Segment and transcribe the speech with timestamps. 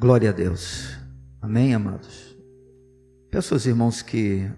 [0.00, 0.96] Glória a Deus.
[1.42, 2.34] Amém, amados?
[3.30, 4.50] Peço aos irmãos que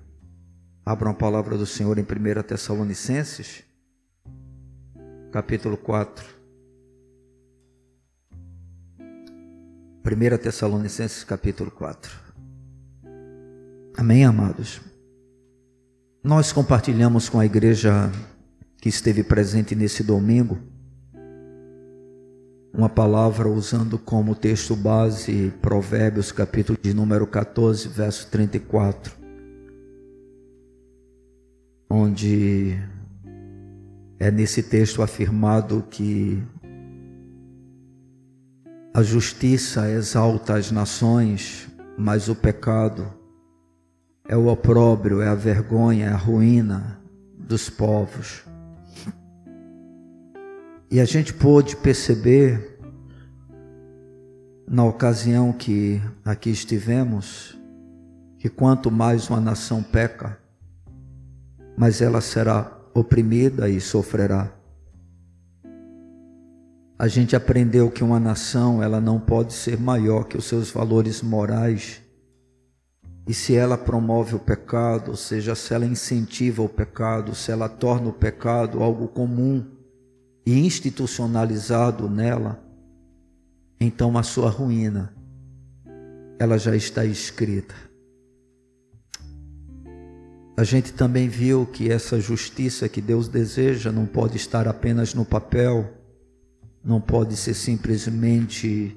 [0.86, 3.64] abram a palavra do Senhor em 1 Tessalonicenses,
[5.32, 6.24] capítulo 4.
[9.00, 12.12] 1 Tessalonicenses, capítulo 4.
[13.96, 14.80] Amém, amados?
[16.22, 18.12] Nós compartilhamos com a igreja
[18.80, 20.71] que esteve presente nesse domingo
[22.72, 29.12] uma palavra usando como texto base Provérbios, capítulo de número 14, verso 34,
[31.90, 32.78] onde
[34.18, 36.42] é nesse texto afirmado que
[38.94, 41.68] a justiça exalta as nações,
[41.98, 43.12] mas o pecado
[44.26, 46.98] é o opróbrio, é a vergonha, é a ruína
[47.38, 48.44] dos povos.
[50.92, 52.78] E a gente pôde perceber,
[54.68, 57.58] na ocasião que aqui estivemos,
[58.38, 60.38] que quanto mais uma nação peca,
[61.78, 64.52] mais ela será oprimida e sofrerá.
[66.98, 71.22] A gente aprendeu que uma nação ela não pode ser maior que os seus valores
[71.22, 72.02] morais.
[73.26, 77.66] E se ela promove o pecado, ou seja, se ela incentiva o pecado, se ela
[77.66, 79.71] torna o pecado algo comum,
[80.44, 82.62] e institucionalizado nela,
[83.80, 85.14] então a sua ruína
[86.38, 87.74] ela já está escrita.
[90.56, 95.24] A gente também viu que essa justiça que Deus deseja não pode estar apenas no
[95.24, 95.92] papel,
[96.84, 98.96] não pode ser simplesmente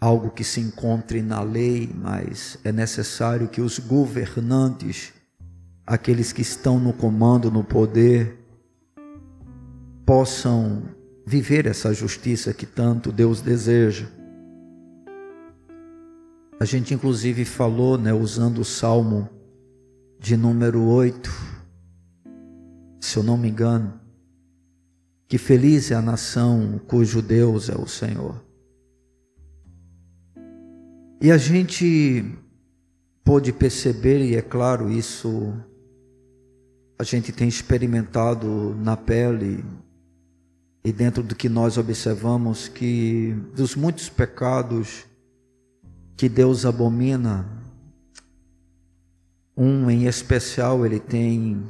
[0.00, 5.12] algo que se encontre na lei, mas é necessário que os governantes,
[5.86, 8.41] aqueles que estão no comando, no poder,
[10.12, 10.82] possam
[11.24, 14.06] viver essa justiça que tanto Deus deseja.
[16.60, 19.26] A gente inclusive falou, né, usando o Salmo
[20.20, 21.30] de número 8,
[23.00, 23.98] se eu não me engano,
[25.26, 28.34] que feliz é a nação cujo Deus é o Senhor.
[31.22, 32.22] E a gente
[33.24, 35.54] pôde perceber, e é claro, isso
[36.98, 39.64] a gente tem experimentado na pele
[40.84, 45.04] e dentro do que nós observamos que dos muitos pecados
[46.16, 47.46] que Deus abomina,
[49.56, 51.62] um em especial ele tem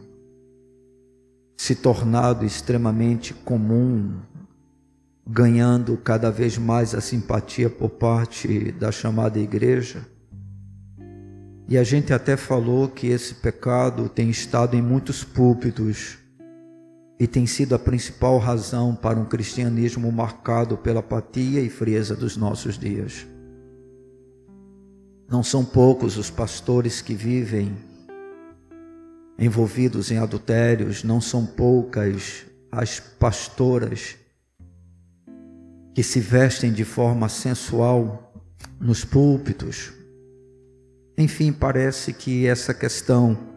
[1.57, 4.21] se tornado extremamente comum,
[5.27, 10.07] ganhando cada vez mais a simpatia por parte da chamada igreja.
[11.69, 16.19] E a gente até falou que esse pecado tem estado em muitos púlpitos
[17.23, 22.37] e tem sido a principal razão para um cristianismo marcado pela apatia e frieza dos
[22.37, 23.25] nossos dias.
[25.31, 27.77] Não são poucos os pastores que vivem
[29.39, 34.17] envolvidos em adultérios, não são poucas as pastoras
[35.95, 38.35] que se vestem de forma sensual
[38.81, 39.93] nos púlpitos.
[41.17, 43.52] Enfim, parece que essa questão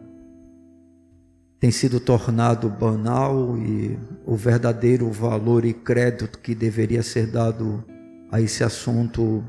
[1.60, 7.84] tem sido tornado banal e o verdadeiro valor e crédito que deveria ser dado
[8.32, 9.44] a esse assunto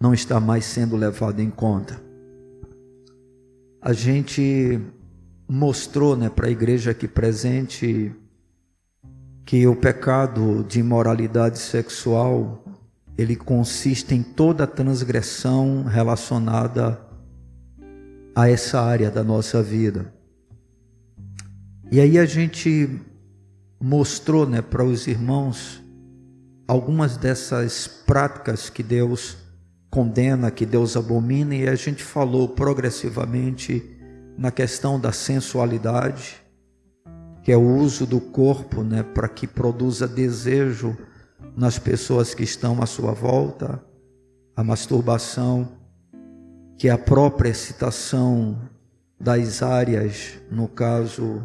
[0.00, 2.00] não está mais sendo levado em conta.
[3.80, 4.80] A gente
[5.48, 8.14] mostrou né, para a igreja aqui presente
[9.44, 12.64] que o pecado de imoralidade sexual
[13.16, 17.00] ele consiste em toda transgressão relacionada
[18.34, 20.12] a essa área da nossa vida.
[21.90, 23.00] E aí a gente
[23.80, 25.80] mostrou né, para os irmãos
[26.66, 29.36] algumas dessas práticas que Deus
[29.88, 33.88] condena, que Deus abomina, e a gente falou progressivamente
[34.36, 36.42] na questão da sensualidade,
[37.44, 40.96] que é o uso do corpo né, para que produza desejo
[41.56, 43.80] nas pessoas que estão à sua volta,
[44.56, 45.68] a masturbação,
[46.76, 48.58] que é a própria excitação
[49.18, 51.42] das áreas, no caso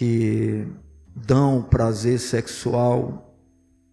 [0.00, 0.66] que
[1.14, 3.36] dão prazer sexual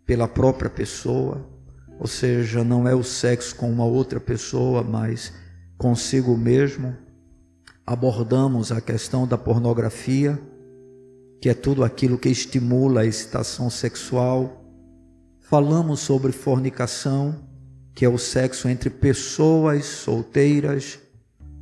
[0.05, 1.45] pela própria pessoa,
[1.99, 5.33] ou seja, não é o sexo com uma outra pessoa, mas
[5.77, 6.95] consigo mesmo.
[7.85, 10.39] Abordamos a questão da pornografia,
[11.41, 14.63] que é tudo aquilo que estimula a excitação sexual.
[15.41, 17.35] Falamos sobre fornicação,
[17.93, 20.99] que é o sexo entre pessoas solteiras,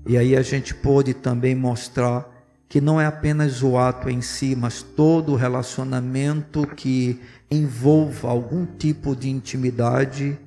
[0.08, 2.35] e aí a gente pôde também mostrar
[2.68, 7.20] que não é apenas o ato em si, mas todo o relacionamento que
[7.50, 10.38] envolva algum tipo de intimidade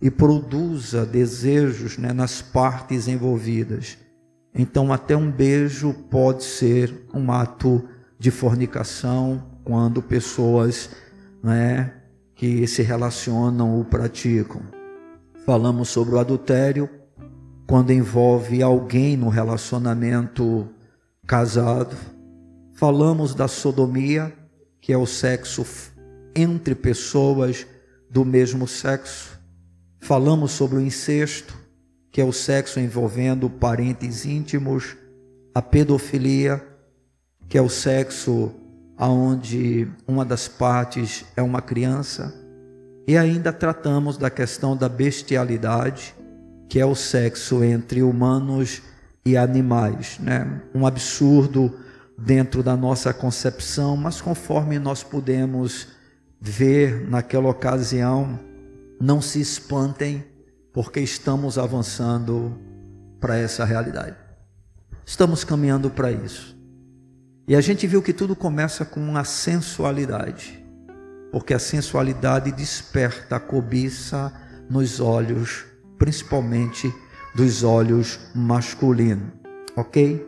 [0.00, 3.96] e produza desejos né, nas partes envolvidas.
[4.54, 7.82] Então, até um beijo pode ser um ato
[8.18, 10.90] de fornicação quando pessoas
[11.42, 11.94] né,
[12.34, 14.60] que se relacionam o praticam.
[15.46, 16.88] Falamos sobre o adultério
[17.66, 20.68] quando envolve alguém no relacionamento
[21.26, 21.96] casado.
[22.74, 24.32] Falamos da sodomia,
[24.80, 25.64] que é o sexo
[26.34, 27.66] entre pessoas
[28.10, 29.38] do mesmo sexo.
[30.00, 31.56] Falamos sobre o incesto,
[32.10, 34.96] que é o sexo envolvendo parentes íntimos,
[35.54, 36.62] a pedofilia,
[37.48, 38.52] que é o sexo
[38.96, 42.34] aonde uma das partes é uma criança,
[43.06, 46.14] e ainda tratamos da questão da bestialidade,
[46.68, 48.82] que é o sexo entre humanos
[49.24, 50.62] e animais, né?
[50.74, 51.72] Um absurdo
[52.18, 55.88] dentro da nossa concepção, mas conforme nós podemos
[56.40, 58.38] ver naquela ocasião,
[59.00, 60.24] não se espantem,
[60.72, 62.58] porque estamos avançando
[63.20, 64.16] para essa realidade.
[65.04, 66.56] Estamos caminhando para isso.
[67.46, 70.64] E a gente viu que tudo começa com a sensualidade,
[71.30, 74.32] porque a sensualidade desperta a cobiça
[74.70, 75.64] nos olhos,
[75.98, 76.92] principalmente
[77.34, 79.28] dos olhos masculinos,
[79.76, 80.26] ok?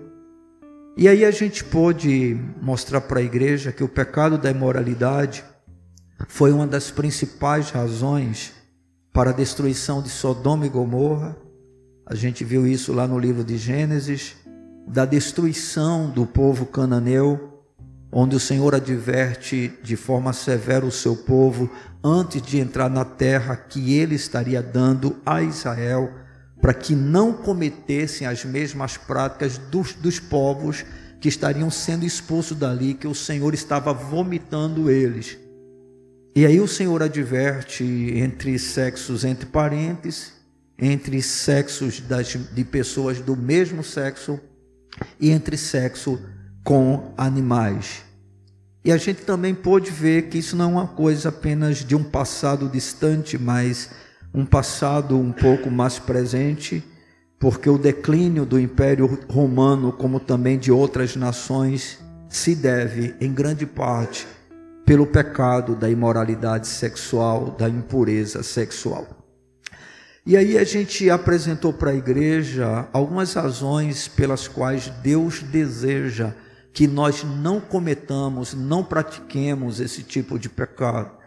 [0.96, 5.44] E aí a gente pôde mostrar para a igreja que o pecado da imoralidade
[6.28, 8.52] foi uma das principais razões
[9.12, 11.36] para a destruição de Sodoma e Gomorra.
[12.06, 14.36] A gente viu isso lá no livro de Gênesis,
[14.86, 17.62] da destruição do povo cananeu,
[18.12, 21.68] onde o Senhor adverte de forma severa o seu povo
[22.02, 26.12] antes de entrar na terra que ele estaria dando a Israel,
[26.60, 30.84] para que não cometessem as mesmas práticas dos, dos povos
[31.20, 35.38] que estariam sendo expulsos dali, que o Senhor estava vomitando eles.
[36.36, 40.32] E aí o Senhor adverte entre sexos entre parentes,
[40.78, 44.40] entre sexos das, de pessoas do mesmo sexo
[45.20, 46.20] e entre sexo
[46.64, 48.02] com animais.
[48.84, 52.04] E a gente também pôde ver que isso não é uma coisa apenas de um
[52.04, 53.90] passado distante, mas
[54.34, 56.82] um passado um pouco mais presente,
[57.38, 63.64] porque o declínio do Império Romano, como também de outras nações, se deve em grande
[63.64, 64.26] parte
[64.84, 69.06] pelo pecado da imoralidade sexual, da impureza sexual.
[70.26, 76.32] E aí a gente apresentou para a igreja algumas razões pelas quais Deus deseja
[76.72, 81.23] que nós não cometamos, não pratiquemos esse tipo de pecado.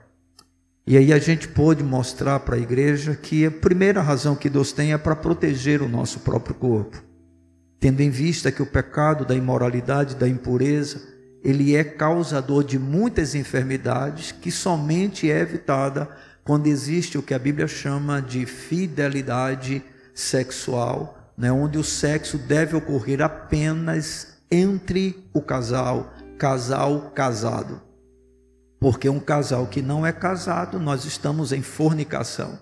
[0.89, 4.71] E aí a gente pôde mostrar para a igreja que a primeira razão que Deus
[4.71, 7.03] tem é para proteger o nosso próprio corpo,
[7.77, 11.01] tendo em vista que o pecado da imoralidade, da impureza,
[11.43, 16.09] ele é causador de muitas enfermidades que somente é evitada
[16.41, 19.83] quando existe o que a Bíblia chama de fidelidade
[20.13, 27.86] sexual, né, onde o sexo deve ocorrer apenas entre o casal, casal casado.
[28.79, 32.59] Porque um casal que não é casado, nós estamos em fornicação.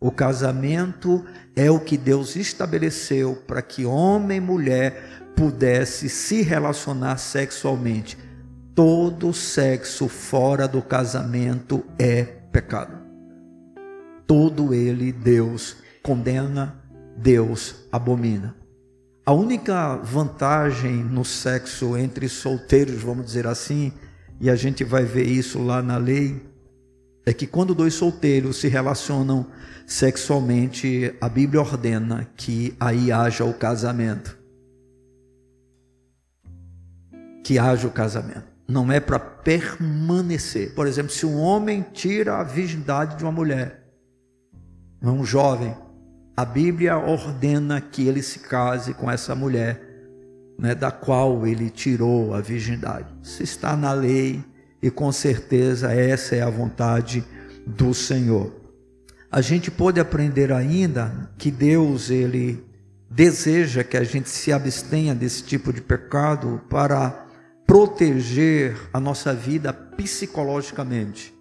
[0.00, 1.22] O casamento
[1.54, 8.16] é o que Deus estabeleceu para que homem e mulher pudesse se relacionar sexualmente.
[8.74, 12.98] Todo sexo fora do casamento é pecado.
[14.26, 16.82] Todo ele Deus condena,
[17.16, 18.56] Deus abomina.
[19.26, 23.92] A única vantagem no sexo entre solteiros, vamos dizer assim,
[24.40, 26.40] e a gente vai ver isso lá na lei,
[27.26, 29.46] é que quando dois solteiros se relacionam
[29.86, 34.38] sexualmente, a Bíblia ordena que aí haja o casamento.
[37.44, 38.44] Que haja o casamento.
[38.66, 40.74] Não é para permanecer.
[40.74, 43.84] Por exemplo, se um homem tira a virgindade de uma mulher,
[45.02, 45.76] um jovem,
[46.36, 49.89] a Bíblia ordena que ele se case com essa mulher,
[50.60, 53.08] né, da qual ele tirou a virgindade.
[53.22, 54.44] Isso está na lei
[54.82, 57.24] e com certeza essa é a vontade
[57.66, 58.60] do Senhor
[59.30, 62.64] a gente pode aprender ainda que Deus ele
[63.08, 67.26] deseja que a gente se abstenha desse tipo de pecado para
[67.64, 71.32] proteger a nossa vida psicologicamente.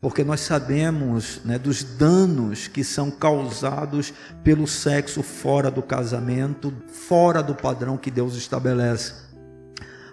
[0.00, 7.42] Porque nós sabemos né, dos danos que são causados pelo sexo fora do casamento, fora
[7.42, 9.12] do padrão que Deus estabelece.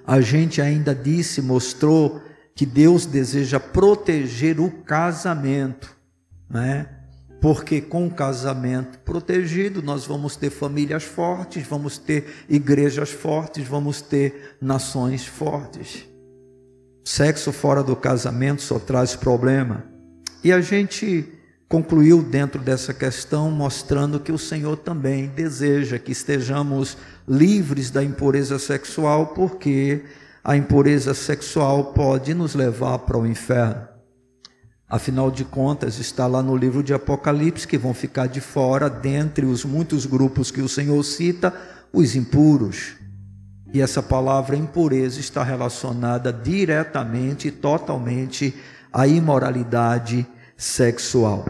[0.05, 2.21] A gente ainda disse, mostrou
[2.53, 5.97] que Deus deseja proteger o casamento
[6.49, 6.87] né?
[7.39, 14.01] Porque com o casamento protegido, nós vamos ter famílias fortes, vamos ter igrejas fortes, vamos
[14.01, 16.05] ter nações fortes.
[17.07, 19.85] Sexo fora do casamento só traz problema.
[20.43, 21.25] E a gente
[21.69, 28.59] concluiu dentro dessa questão, mostrando que o Senhor também deseja que estejamos livres da impureza
[28.59, 30.03] sexual, porque
[30.43, 33.87] a impureza sexual pode nos levar para o inferno.
[34.89, 39.45] Afinal de contas, está lá no livro de Apocalipse que vão ficar de fora, dentre
[39.45, 41.53] os muitos grupos que o Senhor cita,
[41.93, 42.96] os impuros.
[43.73, 48.55] E essa palavra impureza está relacionada diretamente e totalmente
[48.91, 51.45] à imoralidade sexual.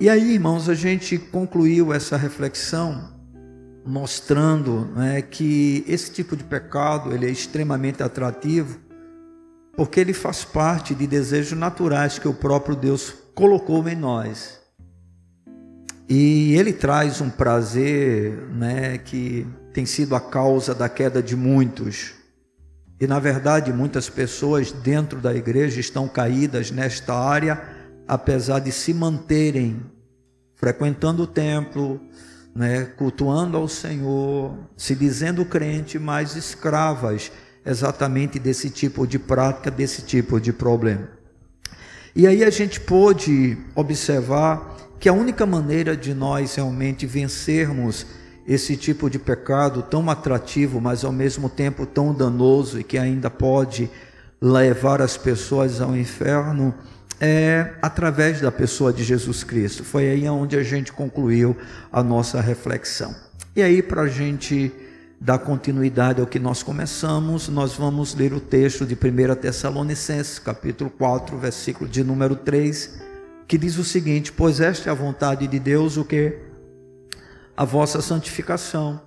[0.00, 3.18] E aí, irmãos, a gente concluiu essa reflexão
[3.84, 8.78] mostrando né, que esse tipo de pecado ele é extremamente atrativo,
[9.76, 14.60] porque ele faz parte de desejos naturais que o próprio Deus colocou em nós.
[16.08, 19.46] E ele traz um prazer né, que
[19.78, 22.12] tem sido a causa da queda de muitos.
[23.00, 27.62] E na verdade, muitas pessoas dentro da igreja estão caídas nesta área,
[28.04, 29.80] apesar de se manterem
[30.56, 32.00] frequentando o templo,
[32.52, 37.30] né, cultuando ao Senhor, se dizendo crente, mas escravas
[37.64, 41.08] exatamente desse tipo de prática, desse tipo de problema.
[42.16, 48.17] E aí a gente pôde observar que a única maneira de nós realmente vencermos
[48.48, 53.28] esse tipo de pecado tão atrativo, mas ao mesmo tempo tão danoso e que ainda
[53.28, 53.90] pode
[54.40, 56.74] levar as pessoas ao inferno,
[57.20, 59.84] é através da pessoa de Jesus Cristo.
[59.84, 61.54] Foi aí onde a gente concluiu
[61.92, 63.14] a nossa reflexão.
[63.54, 64.72] E aí, para a gente
[65.20, 70.88] dar continuidade ao que nós começamos, nós vamos ler o texto de 1 Tessalonicenses, capítulo
[70.88, 72.98] 4, versículo de número 3,
[73.46, 76.47] que diz o seguinte: Pois esta é a vontade de Deus, o que?
[77.58, 79.00] A vossa santificação,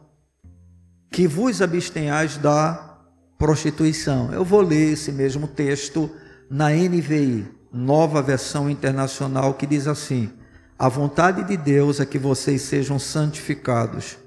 [1.10, 2.98] que vos abstenhais da
[3.38, 4.34] prostituição.
[4.34, 6.12] Eu vou ler esse mesmo texto
[6.50, 10.34] na NVI nova versão internacional, que diz assim:
[10.78, 14.18] A vontade de Deus é que vocês sejam santificados,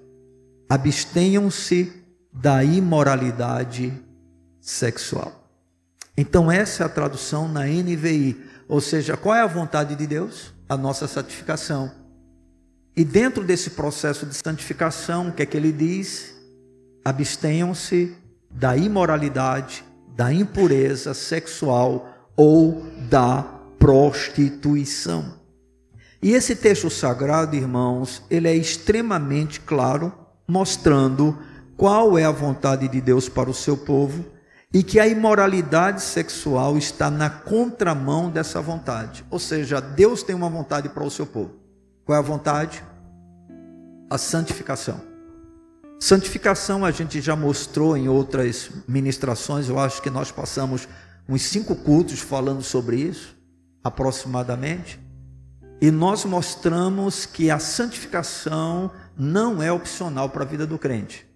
[0.70, 1.92] abstenham-se
[2.32, 3.92] da imoralidade
[4.58, 5.50] sexual.
[6.16, 8.42] Então, essa é a tradução na NVI.
[8.66, 10.54] Ou seja, qual é a vontade de Deus?
[10.66, 12.03] A nossa santificação.
[12.96, 16.32] E dentro desse processo de santificação, o que é que ele diz?
[17.04, 18.14] Abstenham-se
[18.48, 19.84] da imoralidade,
[20.14, 23.42] da impureza sexual ou da
[23.80, 25.34] prostituição.
[26.22, 30.12] E esse texto sagrado, irmãos, ele é extremamente claro,
[30.46, 31.36] mostrando
[31.76, 34.24] qual é a vontade de Deus para o seu povo
[34.72, 39.24] e que a imoralidade sexual está na contramão dessa vontade.
[39.30, 41.63] Ou seja, Deus tem uma vontade para o seu povo.
[42.04, 42.84] Qual é a vontade?
[44.10, 45.00] A santificação.
[45.98, 50.86] Santificação a gente já mostrou em outras ministrações, eu acho que nós passamos
[51.26, 53.34] uns cinco cultos falando sobre isso,
[53.82, 55.00] aproximadamente,
[55.80, 61.26] e nós mostramos que a santificação não é opcional para a vida do crente.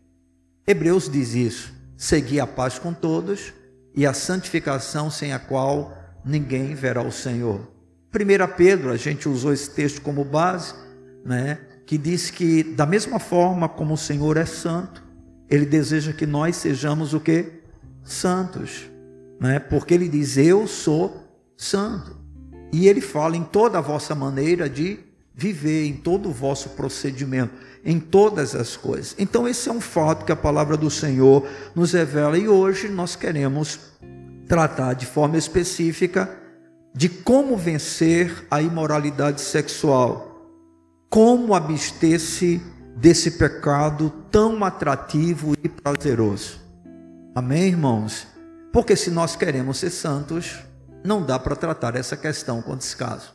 [0.66, 3.54] Hebreus diz isso: seguir a paz com todos
[3.94, 7.77] e a santificação sem a qual ninguém verá o Senhor.
[8.12, 10.74] 1 Pedro, a gente usou esse texto como base,
[11.24, 15.02] né, que diz que da mesma forma como o Senhor é santo,
[15.48, 17.52] ele deseja que nós sejamos o que?
[18.04, 18.88] Santos
[19.40, 19.58] né?
[19.58, 21.24] porque ele diz: Eu sou
[21.56, 22.16] santo.
[22.70, 24.98] E ele fala em toda a vossa maneira de
[25.34, 29.14] viver, em todo o vosso procedimento, em todas as coisas.
[29.18, 33.16] Então, esse é um fato que a palavra do Senhor nos revela e hoje nós
[33.16, 33.80] queremos
[34.46, 36.37] tratar de forma específica
[36.94, 40.46] de como vencer a imoralidade sexual,
[41.08, 42.60] como abster-se
[42.96, 46.60] desse pecado tão atrativo e prazeroso.
[47.34, 48.26] Amém, irmãos?
[48.72, 50.58] Porque se nós queremos ser santos,
[51.04, 53.32] não dá para tratar essa questão com descaso.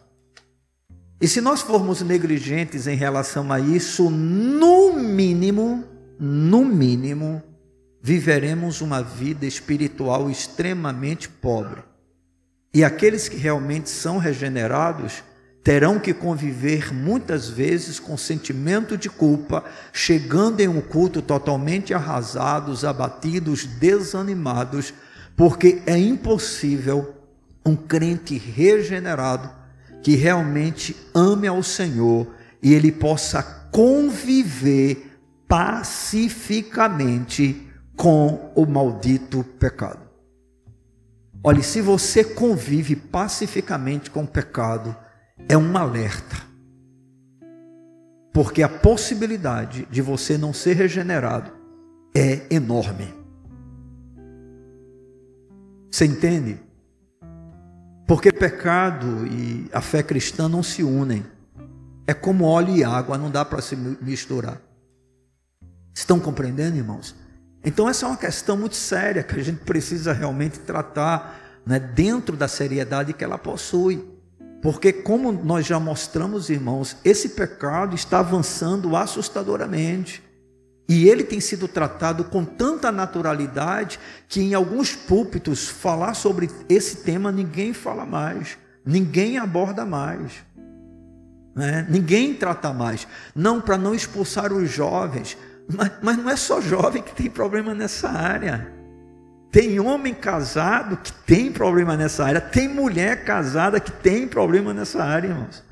[1.21, 5.85] E se nós formos negligentes em relação a isso, no mínimo,
[6.19, 7.41] no mínimo,
[8.01, 11.81] viveremos uma vida espiritual extremamente pobre.
[12.73, 15.23] E aqueles que realmente são regenerados
[15.63, 19.63] terão que conviver muitas vezes com sentimento de culpa,
[19.93, 24.93] chegando em um culto totalmente arrasados, abatidos, desanimados,
[25.37, 27.15] porque é impossível
[27.65, 29.49] um crente regenerado
[30.01, 32.27] que realmente ame ao Senhor
[32.61, 40.02] e ele possa conviver pacificamente com o maldito pecado.
[41.43, 44.95] Olhe, se você convive pacificamente com o pecado,
[45.49, 46.37] é um alerta.
[48.31, 51.51] Porque a possibilidade de você não ser regenerado
[52.15, 53.13] é enorme.
[55.91, 56.59] Você entende?
[58.07, 61.25] Porque pecado e a fé cristã não se unem.
[62.07, 64.61] É como óleo e água, não dá para se misturar.
[65.93, 67.15] Estão compreendendo, irmãos?
[67.63, 72.35] Então, essa é uma questão muito séria que a gente precisa realmente tratar né, dentro
[72.35, 74.05] da seriedade que ela possui.
[74.61, 80.21] Porque, como nós já mostramos, irmãos, esse pecado está avançando assustadoramente.
[80.87, 86.97] E ele tem sido tratado com tanta naturalidade que em alguns púlpitos falar sobre esse
[86.97, 90.33] tema ninguém fala mais, ninguém aborda mais,
[91.55, 91.87] né?
[91.89, 93.07] ninguém trata mais.
[93.33, 97.73] Não para não expulsar os jovens, mas, mas não é só jovem que tem problema
[97.73, 98.71] nessa área.
[99.51, 105.03] Tem homem casado que tem problema nessa área, tem mulher casada que tem problema nessa
[105.03, 105.63] área, irmãos.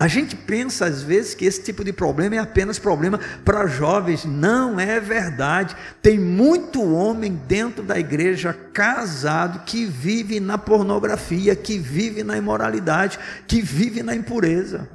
[0.00, 4.24] A gente pensa às vezes que esse tipo de problema é apenas problema para jovens.
[4.24, 5.76] Não é verdade.
[6.00, 13.18] Tem muito homem dentro da igreja casado que vive na pornografia, que vive na imoralidade,
[13.46, 14.88] que vive na impureza.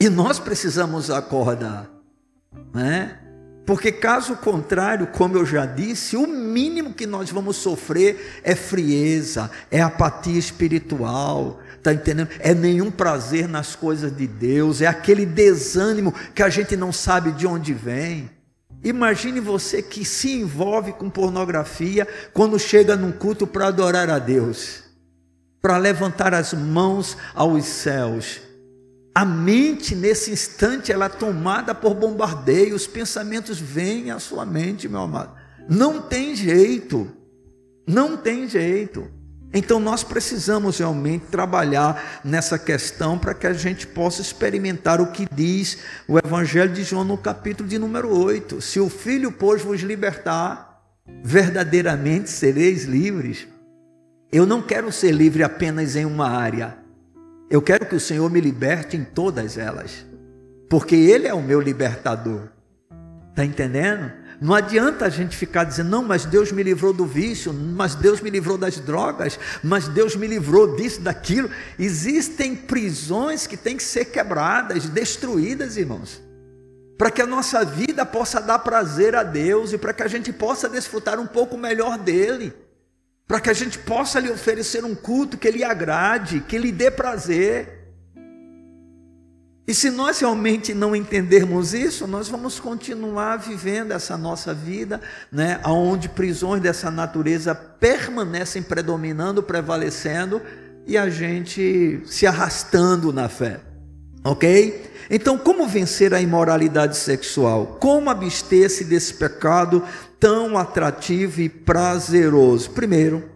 [0.00, 1.88] E nós precisamos acordar,
[2.72, 3.18] né?
[3.66, 9.50] Porque caso contrário, como eu já disse, o mínimo que nós vamos sofrer é frieza,
[9.70, 12.28] é apatia espiritual, Está entendendo?
[12.40, 17.30] É nenhum prazer nas coisas de Deus, é aquele desânimo que a gente não sabe
[17.32, 18.28] de onde vem.
[18.82, 24.82] Imagine você que se envolve com pornografia quando chega num culto para adorar a Deus,
[25.62, 28.40] para levantar as mãos aos céus.
[29.18, 34.88] A mente, nesse instante, ela é tomada por bombardeio, os pensamentos vêm à sua mente,
[34.88, 35.34] meu amado.
[35.68, 37.10] Não tem jeito,
[37.84, 39.10] não tem jeito.
[39.52, 45.26] Então nós precisamos realmente trabalhar nessa questão para que a gente possa experimentar o que
[45.34, 48.60] diz o Evangelho de João no capítulo de número 8.
[48.60, 50.80] Se o Filho, pois, vos libertar,
[51.24, 53.48] verdadeiramente sereis livres.
[54.30, 56.86] Eu não quero ser livre apenas em uma área.
[57.50, 60.04] Eu quero que o Senhor me liberte em todas elas.
[60.68, 62.48] Porque Ele é o meu libertador.
[63.30, 64.12] Está entendendo?
[64.40, 68.20] Não adianta a gente ficar dizendo, não, mas Deus me livrou do vício, mas Deus
[68.20, 71.50] me livrou das drogas, mas Deus me livrou disso, daquilo.
[71.78, 76.22] Existem prisões que têm que ser quebradas, destruídas, irmãos,
[76.96, 80.32] para que a nossa vida possa dar prazer a Deus e para que a gente
[80.32, 82.52] possa desfrutar um pouco melhor dele,
[83.28, 86.90] para que a gente possa lhe oferecer um culto que lhe agrade, que lhe dê
[86.90, 87.92] prazer.
[89.66, 94.98] E se nós realmente não entendermos isso, nós vamos continuar vivendo essa nossa vida,
[95.30, 100.40] né, onde prisões dessa natureza permanecem predominando, prevalecendo
[100.86, 103.60] e a gente se arrastando na fé.
[104.24, 104.88] OK?
[105.10, 107.78] Então, como vencer a imoralidade sexual?
[107.78, 109.84] Como abster-se desse pecado
[110.18, 112.70] tão atrativo e prazeroso?
[112.70, 113.28] Primeiro,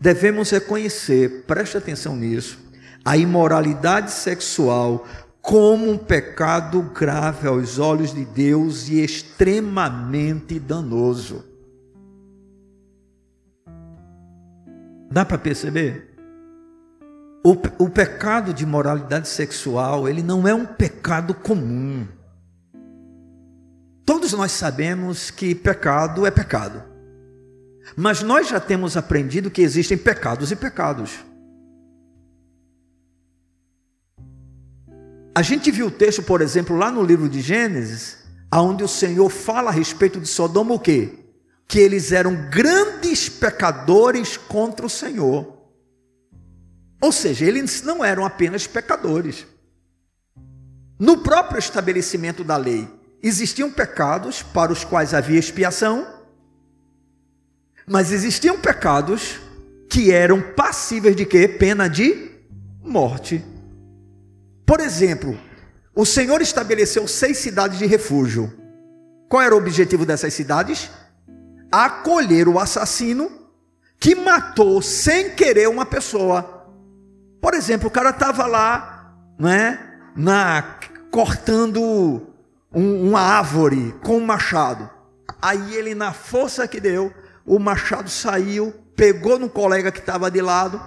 [0.00, 2.58] devemos reconhecer, preste atenção nisso,
[3.04, 5.06] a imoralidade sexual
[5.40, 11.44] como um pecado grave aos olhos de Deus e extremamente danoso.
[15.10, 16.14] Dá para perceber?
[17.44, 22.06] O, o pecado de moralidade sexual, ele não é um pecado comum.
[24.04, 26.82] Todos nós sabemos que pecado é pecado.
[27.96, 31.20] Mas nós já temos aprendido que existem pecados e pecados.
[35.34, 38.18] A gente viu o texto, por exemplo, lá no livro de Gênesis,
[38.50, 41.10] aonde o Senhor fala a respeito de Sodoma o quê?
[41.66, 45.56] Que eles eram grandes pecadores contra o Senhor.
[47.00, 49.46] Ou seja, eles não eram apenas pecadores.
[50.98, 52.88] No próprio estabelecimento da lei,
[53.22, 56.06] existiam pecados para os quais havia expiação,
[57.86, 59.40] mas existiam pecados
[59.88, 61.46] que eram passíveis de quê?
[61.46, 62.30] Pena de
[62.82, 63.44] morte.
[64.66, 65.38] Por exemplo,
[65.94, 68.52] o Senhor estabeleceu seis cidades de refúgio.
[69.28, 70.90] Qual era o objetivo dessas cidades?
[71.70, 73.30] Acolher o assassino
[73.98, 76.66] que matou sem querer uma pessoa.
[77.40, 79.78] Por exemplo, o cara estava lá, né,
[80.16, 80.78] na
[81.10, 82.31] cortando
[82.74, 84.88] um, uma árvore com um machado.
[85.40, 87.12] Aí ele, na força que deu,
[87.44, 90.80] o machado saiu, pegou no colega que estava de lado,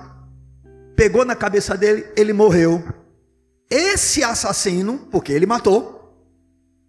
[0.95, 2.83] pegou na cabeça dele, ele morreu.
[3.69, 5.95] Esse assassino, porque ele matou,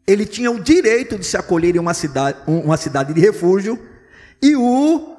[0.06, 3.78] ele tinha o direito de se acolher em uma cidade, uma cidade de refúgio,
[4.40, 5.16] e o,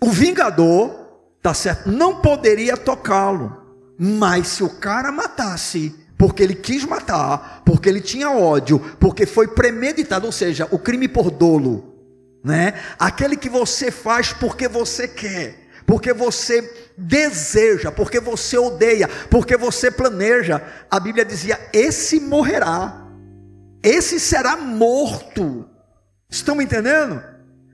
[0.00, 0.94] o vingador,
[1.42, 3.64] tá certo, não poderia tocá-lo.
[3.98, 9.48] Mas se o cara matasse, porque ele quis matar, porque ele tinha ódio, porque foi
[9.48, 11.94] premeditado, ou seja, o crime por dolo,
[12.42, 12.74] né?
[12.98, 19.90] Aquele que você faz porque você quer, porque você deseja, porque você odeia, porque você
[19.90, 20.62] planeja.
[20.90, 23.06] A Bíblia dizia: esse morrerá,
[23.82, 25.68] esse será morto.
[26.28, 27.22] Estão entendendo?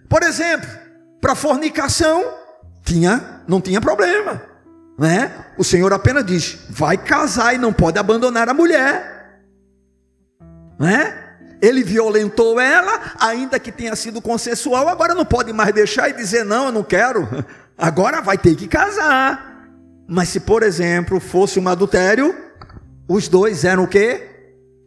[0.09, 0.69] Por exemplo,
[1.21, 2.35] para fornicação,
[2.85, 4.43] tinha, não tinha problema,
[4.99, 5.33] né?
[5.57, 9.41] O Senhor apenas diz: vai casar e não pode abandonar a mulher,
[10.79, 11.19] né?
[11.61, 16.45] Ele violentou ela, ainda que tenha sido consensual, agora não pode mais deixar e dizer:
[16.45, 17.29] não, eu não quero.
[17.79, 19.67] Agora vai ter que casar.
[20.07, 22.37] Mas se, por exemplo, fosse um adultério,
[23.09, 24.32] os dois eram o quê?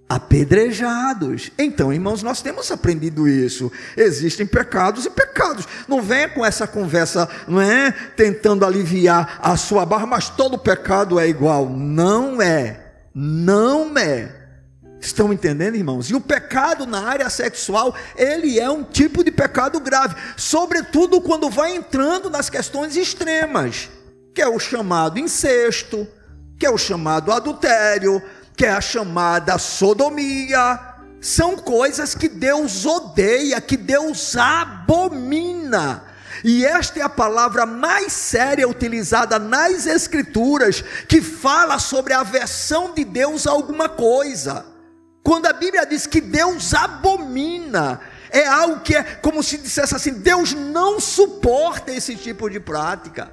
[0.08, 1.52] Apedrejados.
[1.58, 3.72] Então, irmãos, nós temos aprendido isso.
[3.98, 5.68] Existem pecados e pecados.
[5.88, 7.92] Não venha com essa conversa, não é?
[8.16, 11.68] Tentando aliviar a sua barra, mas todo pecado é igual.
[11.70, 12.86] Não é.
[13.16, 14.46] Não é.
[15.06, 16.10] Estão entendendo, irmãos?
[16.10, 21.50] E o pecado na área sexual, ele é um tipo de pecado grave, sobretudo quando
[21.50, 23.90] vai entrando nas questões extremas,
[24.34, 26.08] que é o chamado incesto,
[26.58, 28.22] que é o chamado adultério,
[28.56, 30.80] que é a chamada sodomia.
[31.20, 36.04] São coisas que Deus odeia, que Deus abomina.
[36.44, 42.94] E esta é a palavra mais séria utilizada nas Escrituras, que fala sobre a versão
[42.94, 44.66] de Deus a alguma coisa.
[45.24, 50.14] Quando a Bíblia diz que Deus abomina, é algo que é como se dissesse assim:
[50.14, 53.32] Deus não suporta esse tipo de prática.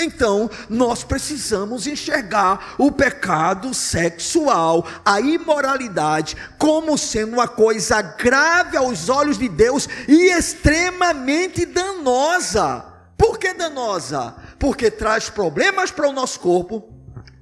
[0.00, 9.08] Então, nós precisamos enxergar o pecado sexual, a imoralidade, como sendo uma coisa grave aos
[9.08, 12.84] olhos de Deus e extremamente danosa.
[13.16, 14.36] Por que danosa?
[14.56, 16.94] Porque traz problemas para o nosso corpo,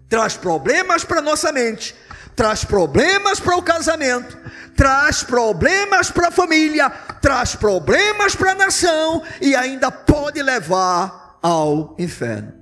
[0.08, 1.94] traz problemas para a nossa mente,
[2.34, 4.34] traz problemas para o casamento,
[4.74, 6.88] traz problemas para a família,
[7.20, 12.52] traz problemas para a nação e ainda pode levar ao inferno.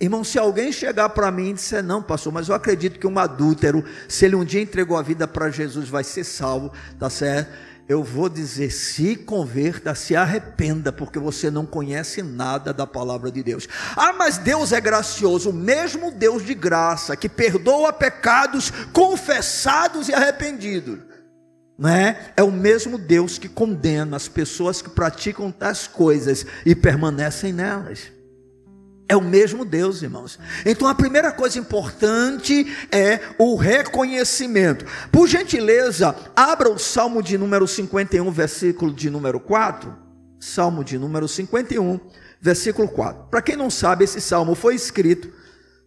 [0.00, 3.18] Irmão, se alguém chegar para mim e disser, não, pastor, mas eu acredito que um
[3.18, 7.50] adúltero, se ele um dia entregou a vida para Jesus, vai ser salvo, tá certo?
[7.86, 13.42] eu vou dizer: se converta, se arrependa, porque você não conhece nada da palavra de
[13.42, 13.68] Deus.
[13.94, 20.14] Ah, mas Deus é gracioso, o mesmo Deus de graça, que perdoa pecados confessados e
[20.14, 20.98] arrependidos.
[21.78, 22.32] Não é?
[22.36, 28.12] é o mesmo Deus que condena as pessoas que praticam tais coisas e permanecem nelas.
[29.08, 30.38] É o mesmo Deus, irmãos.
[30.64, 34.84] Então a primeira coisa importante é o reconhecimento.
[35.12, 39.94] Por gentileza, abra o Salmo de número 51, versículo de número 4.
[40.40, 42.00] Salmo de número 51,
[42.40, 43.28] versículo 4.
[43.30, 45.30] Para quem não sabe, esse salmo foi escrito,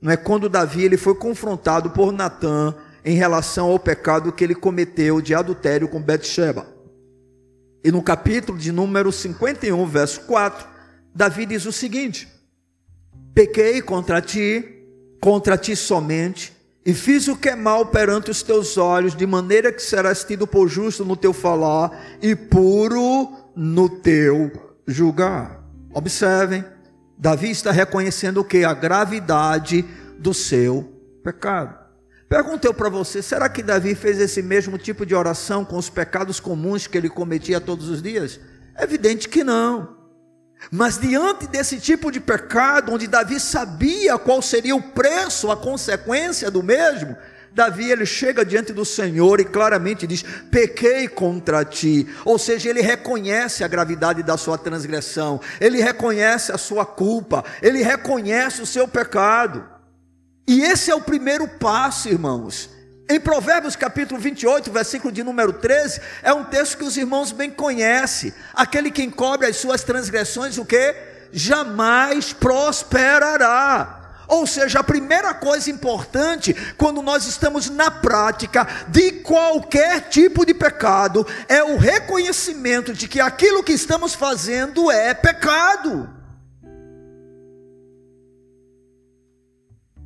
[0.02, 2.74] não é quando Davi ele foi confrontado por Natã
[3.04, 6.68] em relação ao pecado que ele cometeu de adultério com Betsheba.
[7.84, 10.68] E no capítulo de número 51, verso 4,
[11.16, 12.28] Davi diz o seguinte:
[13.34, 14.64] Pequei contra ti,
[15.22, 16.54] contra ti somente,
[16.86, 20.46] e fiz o que é mal perante os teus olhos, de maneira que serás tido
[20.46, 24.52] por justo no teu falar e puro no teu
[24.86, 25.64] julgar.
[25.94, 26.66] Observem,
[27.18, 28.64] Davi está reconhecendo o que?
[28.64, 29.86] A gravidade
[30.18, 30.84] do seu
[31.24, 31.79] pecado.
[32.30, 36.40] Perguntei para você, será que Davi fez esse mesmo tipo de oração com os pecados
[36.40, 38.40] comuns que ele cometia todos os dias?
[38.80, 39.98] Evidente que não.
[40.72, 46.52] Mas diante desse tipo de pecado, onde Davi sabia qual seria o preço, a consequência
[46.52, 47.18] do mesmo,
[47.52, 52.08] Davi ele chega diante do Senhor e claramente diz: pequei contra ti.
[52.24, 57.82] Ou seja, ele reconhece a gravidade da sua transgressão, ele reconhece a sua culpa, ele
[57.82, 59.79] reconhece o seu pecado.
[60.50, 62.72] E esse é o primeiro passo, irmãos.
[63.08, 67.52] Em Provérbios capítulo 28, versículo de número 13, é um texto que os irmãos bem
[67.52, 68.34] conhecem.
[68.56, 70.96] Aquele que encobre as suas transgressões, o que?
[71.32, 74.24] Jamais prosperará.
[74.28, 80.56] Ou seja, a primeira coisa importante quando nós estamos na prática de qualquer tipo de
[80.56, 86.19] pecado é o reconhecimento de que aquilo que estamos fazendo é pecado.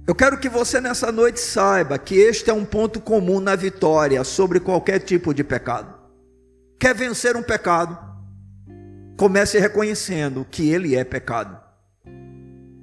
[0.05, 4.21] Eu quero que você nessa noite saiba que este é um ponto comum na vitória
[4.25, 5.93] sobre qualquer tipo de pecado.
[6.77, 7.97] Quer vencer um pecado?
[9.17, 11.57] Comece reconhecendo que ele é pecado.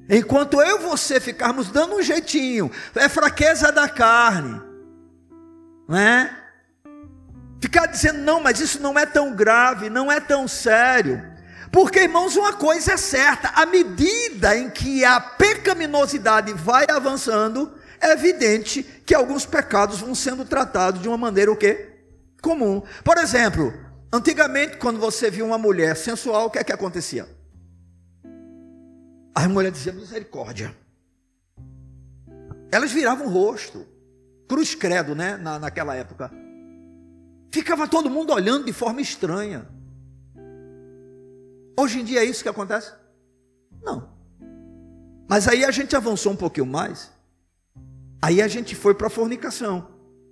[0.09, 4.61] Enquanto eu e você ficarmos dando um jeitinho, é fraqueza da carne,
[5.87, 6.37] não é?
[7.61, 11.30] Ficar dizendo, não, mas isso não é tão grave, não é tão sério.
[11.73, 18.13] Porque, irmãos, uma coisa é certa: à medida em que a pecaminosidade vai avançando, é
[18.13, 21.89] evidente que alguns pecados vão sendo tratados de uma maneira o quê?
[22.41, 22.83] Comum.
[23.05, 23.73] Por exemplo,
[24.13, 27.29] Antigamente, quando você via uma mulher sensual, o que é que acontecia?
[29.33, 30.75] A mulher dizia misericórdia.
[32.73, 33.87] Elas viravam o rosto,
[34.49, 35.37] cruz credo, né?
[35.37, 36.31] Na, naquela época.
[37.53, 39.69] Ficava todo mundo olhando de forma estranha.
[41.79, 42.93] Hoje em dia é isso que acontece?
[43.83, 44.09] Não.
[45.29, 47.11] Mas aí a gente avançou um pouquinho mais.
[48.21, 49.89] Aí a gente foi para a fornicação.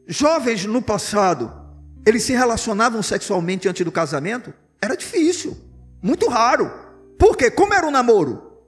[0.06, 1.52] Jovens no passado,
[2.04, 4.52] eles se relacionavam sexualmente antes do casamento?
[4.80, 5.56] Era difícil,
[6.02, 6.70] muito raro.
[7.18, 7.50] Por quê?
[7.50, 8.60] Como era o namoro?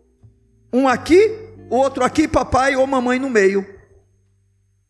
[0.73, 1.37] Um aqui,
[1.69, 3.67] o outro aqui, papai ou mamãe no meio.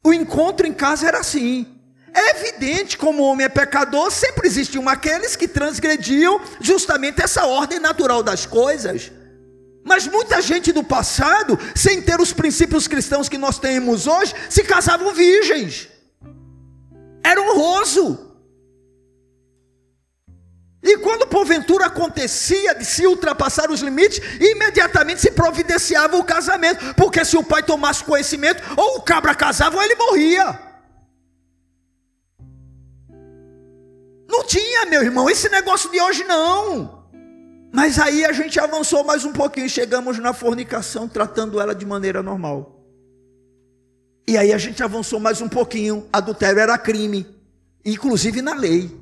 [0.05, 1.80] O encontro em casa era assim.
[2.15, 7.79] É evidente, como o homem é pecador, sempre existiam aqueles que transgrediam justamente essa ordem
[7.79, 9.13] natural das coisas.
[9.85, 14.63] Mas muita gente do passado, sem ter os princípios cristãos que nós temos hoje, se
[14.63, 15.89] casavam virgens.
[17.23, 18.31] Era honroso.
[20.83, 27.25] E quando porventura acontecia de se ultrapassar os limites, imediatamente se providenciava o casamento, porque
[27.25, 30.70] se o pai tomasse conhecimento, ou o cabra casava ou ele morria.
[34.31, 37.05] Não tinha, meu irmão, esse negócio de hoje não.
[37.73, 42.23] Mas aí a gente avançou mais um pouquinho chegamos na fornicação, tratando ela de maneira
[42.23, 42.81] normal.
[44.27, 47.27] E aí a gente avançou mais um pouquinho, adultério era crime,
[47.85, 48.97] inclusive na lei.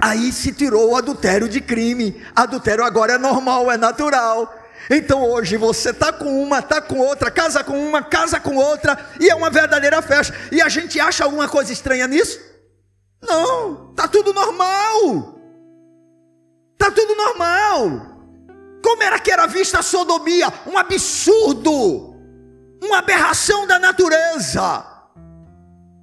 [0.00, 2.22] Aí se tirou o adultério de crime.
[2.34, 4.54] Adultério agora é normal, é natural.
[4.88, 8.96] Então hoje você tá com uma, tá com outra, casa com uma, casa com outra,
[9.18, 10.36] e é uma verdadeira festa.
[10.52, 12.45] E a gente acha alguma coisa estranha nisso?
[13.22, 15.34] Não, tá tudo normal.
[16.78, 18.16] Tá tudo normal.
[18.82, 20.52] Como era que era vista a sodomia?
[20.66, 22.14] Um absurdo,
[22.82, 24.84] uma aberração da natureza.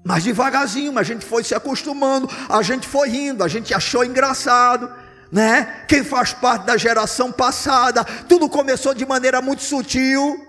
[0.06, 4.91] Mas devagarzinho, a gente foi se acostumando, a gente foi rindo, a gente achou engraçado,
[5.32, 5.86] né?
[5.88, 10.45] Quem faz parte da geração passada, tudo começou de maneira muito sutil,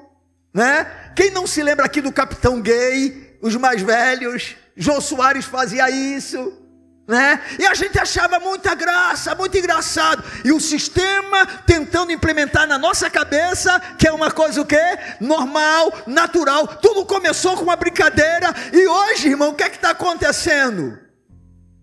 [0.52, 1.12] né?
[1.14, 6.64] Quem não se lembra aqui do Capitão Gay, os mais velhos, Jô Soares fazia isso
[7.06, 7.40] né?
[7.58, 10.24] E a gente achava muita graça, muito engraçado.
[10.44, 14.98] E o sistema tentando implementar na nossa cabeça que é uma coisa o quê?
[15.20, 16.66] Normal, natural.
[16.66, 20.98] Tudo começou com uma brincadeira e hoje, irmão, o que é que está acontecendo?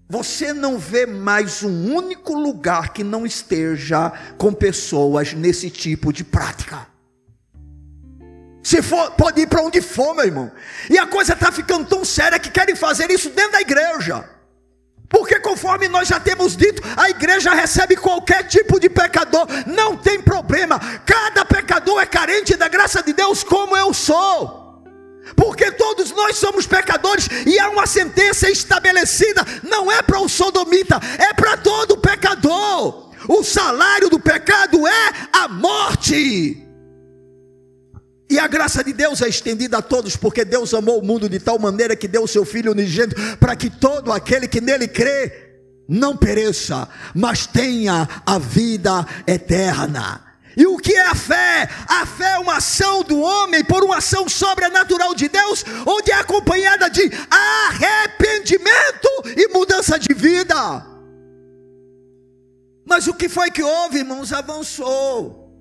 [0.10, 6.24] Você não vê mais um único lugar que não esteja com pessoas nesse tipo de
[6.24, 6.91] prática.
[8.64, 10.52] Se for, pode ir para onde for, meu irmão.
[10.90, 14.30] E a coisa está ficando tão séria que querem fazer isso dentro da igreja.
[15.10, 20.22] Porque conforme nós já temos dito, a igreja recebe qualquer tipo de pecador, não tem
[20.22, 20.80] problema.
[21.06, 24.62] Cada pecador é carente da graça de Deus, como eu sou.
[25.36, 31.00] Porque todos nós somos pecadores e há uma sentença estabelecida, não é para o sodomita,
[31.18, 33.12] é para todo pecador.
[33.28, 36.71] O salário do pecado é a morte.
[38.32, 41.38] E a graça de Deus é estendida a todos, porque Deus amou o mundo de
[41.38, 45.60] tal maneira que deu o seu Filho unigênito, para que todo aquele que nele crê
[45.86, 50.24] não pereça, mas tenha a vida eterna.
[50.56, 51.68] E o que é a fé?
[51.86, 56.16] A fé é uma ação do homem por uma ação sobrenatural de Deus, onde é
[56.16, 60.88] acompanhada de arrependimento e mudança de vida.
[62.86, 64.32] Mas o que foi que houve, irmãos?
[64.32, 65.52] Avançou,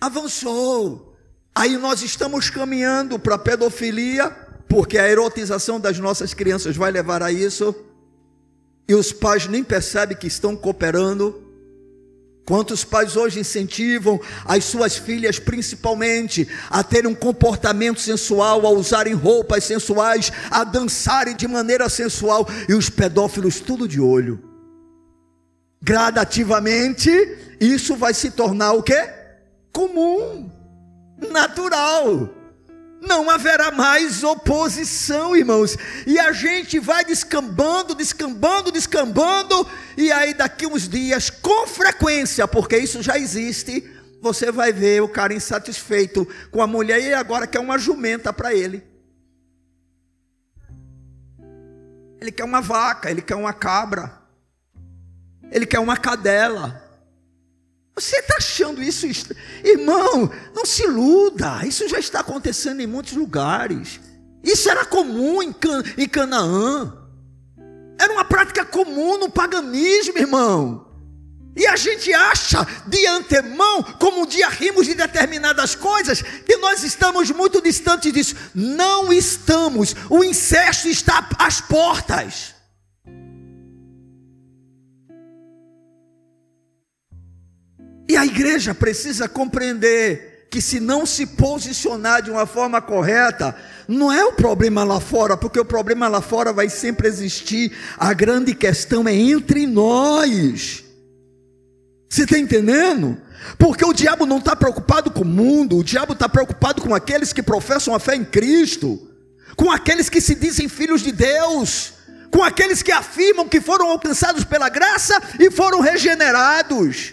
[0.00, 1.13] avançou.
[1.56, 4.28] Aí nós estamos caminhando para a pedofilia,
[4.68, 7.72] porque a erotização das nossas crianças vai levar a isso,
[8.88, 11.42] e os pais nem percebem que estão cooperando.
[12.44, 19.14] Quantos pais hoje incentivam as suas filhas, principalmente, a terem um comportamento sensual, a usarem
[19.14, 24.42] roupas sensuais, a dançarem de maneira sensual, e os pedófilos tudo de olho.
[25.80, 27.10] Gradativamente,
[27.60, 29.08] isso vai se tornar o quê?
[29.72, 30.53] Comum
[31.16, 32.28] natural.
[33.00, 35.76] Não haverá mais oposição, irmãos.
[36.06, 39.66] E a gente vai descambando, descambando, descambando.
[39.96, 43.84] E aí, daqui uns dias, com frequência, porque isso já existe,
[44.22, 48.54] você vai ver o cara insatisfeito com a mulher e agora quer uma jumenta para
[48.54, 48.82] ele.
[52.20, 54.18] Ele quer uma vaca, ele quer uma cabra,
[55.52, 56.83] ele quer uma cadela.
[57.96, 59.06] Você está achando isso?
[59.62, 61.64] Irmão, não se iluda.
[61.64, 64.00] Isso já está acontecendo em muitos lugares.
[64.42, 66.92] Isso era comum em, Can em Canaã.
[67.98, 70.84] Era uma prática comum no paganismo, irmão.
[71.56, 76.82] E a gente acha de antemão, como um dia rimos de determinadas coisas, que nós
[76.82, 78.34] estamos muito distantes disso.
[78.52, 79.94] Não estamos.
[80.10, 82.53] O incesto está às portas.
[88.08, 93.56] E a igreja precisa compreender que se não se posicionar de uma forma correta,
[93.88, 97.72] não é o problema lá fora, porque o problema lá fora vai sempre existir.
[97.98, 100.84] A grande questão é entre nós.
[102.08, 103.20] Você está entendendo?
[103.58, 107.32] Porque o diabo não está preocupado com o mundo, o diabo está preocupado com aqueles
[107.32, 109.10] que professam a fé em Cristo,
[109.56, 111.94] com aqueles que se dizem filhos de Deus,
[112.30, 117.12] com aqueles que afirmam que foram alcançados pela graça e foram regenerados.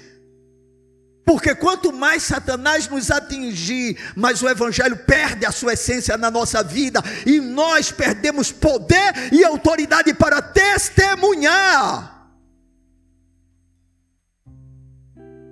[1.25, 6.63] Porque quanto mais Satanás nos atingir, mais o Evangelho perde a sua essência na nossa
[6.63, 12.21] vida e nós perdemos poder e autoridade para testemunhar.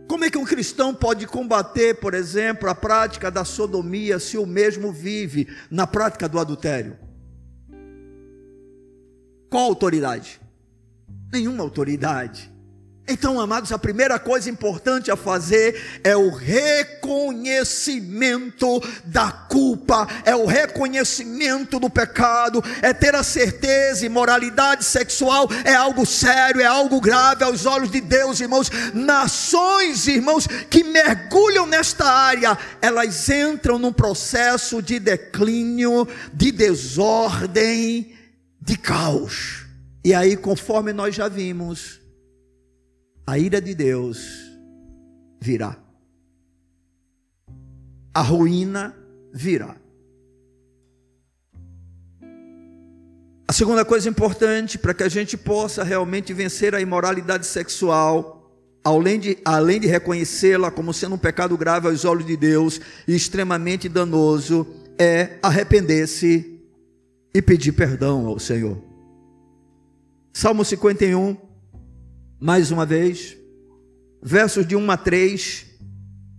[0.07, 4.45] Como é que um cristão pode combater, por exemplo, a prática da sodomia se o
[4.45, 6.97] mesmo vive na prática do adultério?
[9.51, 10.41] Qual autoridade?
[11.31, 12.48] Nenhuma autoridade.
[13.09, 20.45] Então, amados, a primeira coisa importante a fazer é o reconhecimento da culpa, é o
[20.45, 27.43] reconhecimento do pecado, é ter a certeza moralidade sexual é algo sério, é algo grave
[27.43, 28.69] aos olhos de Deus, irmãos.
[28.93, 38.13] Nações, irmãos, que mergulham nesta área, elas entram num processo de declínio, de desordem,
[38.61, 39.65] de caos.
[40.03, 41.98] E aí, conforme nós já vimos,
[43.29, 44.57] a ira de Deus
[45.39, 45.77] virá.
[48.11, 48.95] A ruína
[49.31, 49.75] virá.
[53.47, 58.51] A segunda coisa importante para que a gente possa realmente vencer a imoralidade sexual,
[58.83, 63.15] além de, além de reconhecê-la como sendo um pecado grave aos olhos de Deus e
[63.15, 64.65] extremamente danoso,
[64.97, 66.59] é arrepender-se
[67.31, 68.81] e pedir perdão ao Senhor.
[70.33, 71.48] Salmo 51,
[72.39, 73.37] mais uma vez,
[74.23, 75.65] versos de 1 a 3,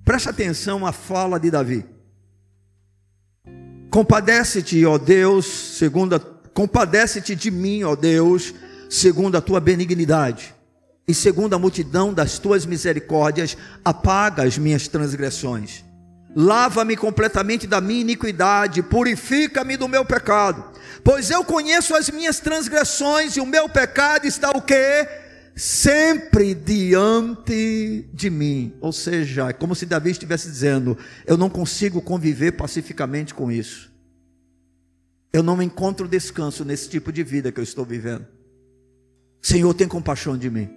[0.03, 1.85] preste atenção à fala de Davi.
[3.91, 6.21] Compadece-te, ó Deus, segundo a,
[6.55, 8.55] compadece-te de mim, ó Deus,
[8.89, 10.55] segundo a tua benignidade,
[11.07, 15.85] e segundo a multidão das tuas misericórdias, apaga as minhas transgressões.
[16.35, 20.65] Lava-me completamente da minha iniquidade, purifica-me do meu pecado,
[21.05, 25.07] pois eu conheço as minhas transgressões e o meu pecado está o quê?
[25.61, 28.73] Sempre diante de mim.
[28.81, 30.97] Ou seja, é como se Davi estivesse dizendo:
[31.27, 33.93] Eu não consigo conviver pacificamente com isso.
[35.31, 38.27] Eu não encontro descanso nesse tipo de vida que eu estou vivendo.
[39.43, 40.71] Senhor, tem compaixão de mim.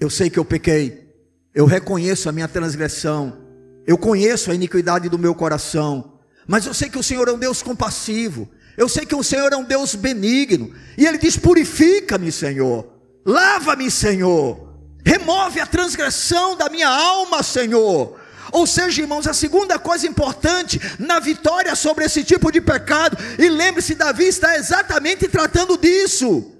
[0.00, 1.08] Eu sei que eu pequei.
[1.54, 3.38] Eu reconheço a minha transgressão.
[3.86, 6.18] Eu conheço a iniquidade do meu coração.
[6.48, 8.48] Mas eu sei que o Senhor é um Deus compassivo.
[8.76, 10.74] Eu sei que o Senhor é um Deus benigno.
[10.98, 12.89] E Ele diz: Purifica-me, Senhor.
[13.24, 14.68] Lava-me, Senhor.
[15.04, 18.18] Remove a transgressão da minha alma, Senhor.
[18.52, 23.48] Ou seja, irmãos, a segunda coisa importante na vitória sobre esse tipo de pecado, e
[23.48, 26.52] lembre-se, Davi está exatamente tratando disso.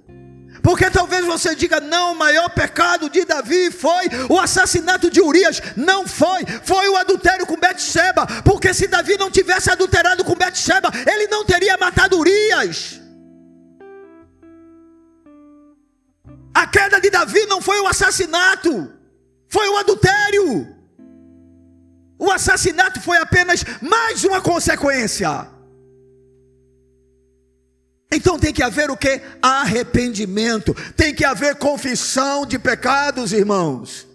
[0.62, 5.60] Porque talvez você diga, não, o maior pecado de Davi foi o assassinato de Urias.
[5.74, 8.26] Não foi, foi o adultério com Betseba.
[8.44, 12.99] Porque se Davi não tivesse adulterado com Betseba, ele não teria matado Urias.
[16.54, 18.92] A queda de Davi não foi o assassinato,
[19.48, 20.76] foi o adultério.
[22.18, 25.48] O assassinato foi apenas mais uma consequência.
[28.12, 29.22] Então tem que haver o que?
[29.40, 34.06] Arrependimento, tem que haver confissão de pecados, irmãos.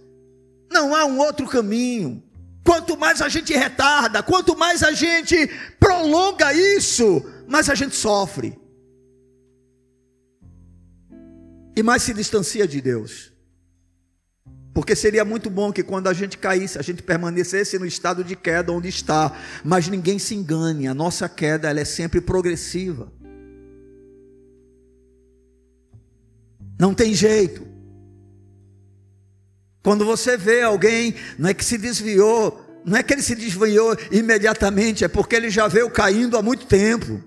[0.70, 2.22] Não há um outro caminho.
[2.66, 5.48] Quanto mais a gente retarda, quanto mais a gente
[5.80, 8.60] prolonga isso, mais a gente sofre.
[11.76, 13.34] E mais se distancia de Deus.
[14.74, 18.36] Porque seria muito bom que quando a gente caísse, a gente permanecesse no estado de
[18.36, 19.32] queda onde está.
[19.64, 23.12] Mas ninguém se engane, a nossa queda ela é sempre progressiva.
[26.78, 27.66] Não tem jeito.
[29.82, 33.96] Quando você vê alguém, não é que se desviou, não é que ele se desviou
[34.12, 37.24] imediatamente, é porque ele já veio caindo há muito tempo.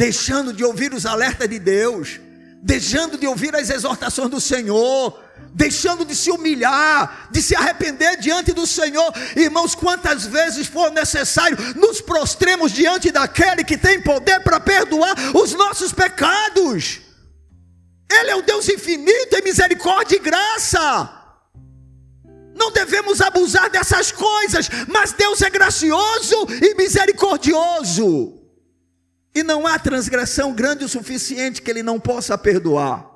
[0.00, 2.18] Deixando de ouvir os alertas de Deus,
[2.62, 5.22] deixando de ouvir as exortações do Senhor,
[5.52, 9.12] deixando de se humilhar, de se arrepender diante do Senhor.
[9.36, 15.52] Irmãos, quantas vezes for necessário, nos prostremos diante daquele que tem poder para perdoar os
[15.52, 17.02] nossos pecados.
[18.10, 21.10] Ele é o Deus infinito em misericórdia e graça.
[22.56, 28.39] Não devemos abusar dessas coisas, mas Deus é gracioso e misericordioso.
[29.34, 33.08] E não há transgressão grande o suficiente que ele não possa perdoar.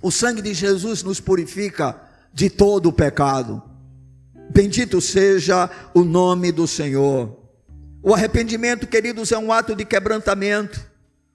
[0.00, 1.96] O sangue de Jesus nos purifica
[2.32, 3.62] de todo o pecado.
[4.50, 7.38] Bendito seja o nome do Senhor.
[8.02, 10.84] O arrependimento, queridos, é um ato de quebrantamento,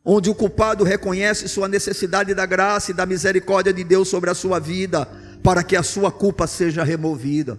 [0.03, 4.35] onde o culpado reconhece sua necessidade da graça e da misericórdia de Deus sobre a
[4.35, 5.07] sua vida,
[5.41, 7.57] para que a sua culpa seja removida.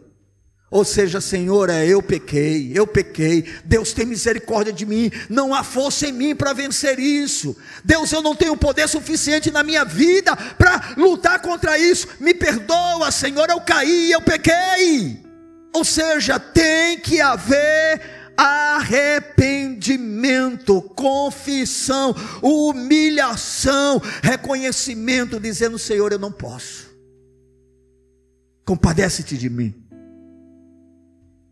[0.70, 3.42] Ou seja, Senhor, é eu pequei, eu pequei.
[3.64, 5.10] Deus tem misericórdia de mim.
[5.28, 7.56] Não há força em mim para vencer isso.
[7.82, 12.06] Deus, eu não tenho poder suficiente na minha vida para lutar contra isso.
[12.20, 15.24] Me perdoa, Senhor, eu caí, eu pequei.
[15.74, 26.88] Ou seja, tem que haver arrependimento, confissão, humilhação, reconhecimento, dizendo: Senhor, eu não posso.
[28.66, 29.77] Compadece-te de mim.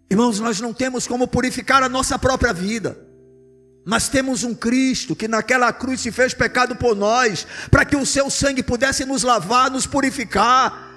[0.08, 2.96] Irmãos, nós não temos como purificar a nossa própria vida.
[3.84, 8.06] Mas temos um Cristo que naquela cruz se fez pecado por nós, para que o
[8.06, 10.94] seu sangue pudesse nos lavar, nos purificar.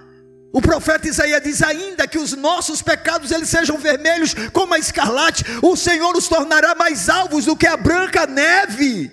[0.51, 5.43] O profeta Isaías diz ainda que os nossos pecados eles sejam vermelhos como a escarlate,
[5.61, 9.11] o Senhor os tornará mais alvos do que a branca neve.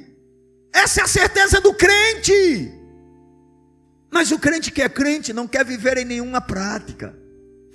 [0.72, 2.72] Essa é a certeza do crente.
[4.10, 7.25] Mas o crente que é crente não quer viver em nenhuma prática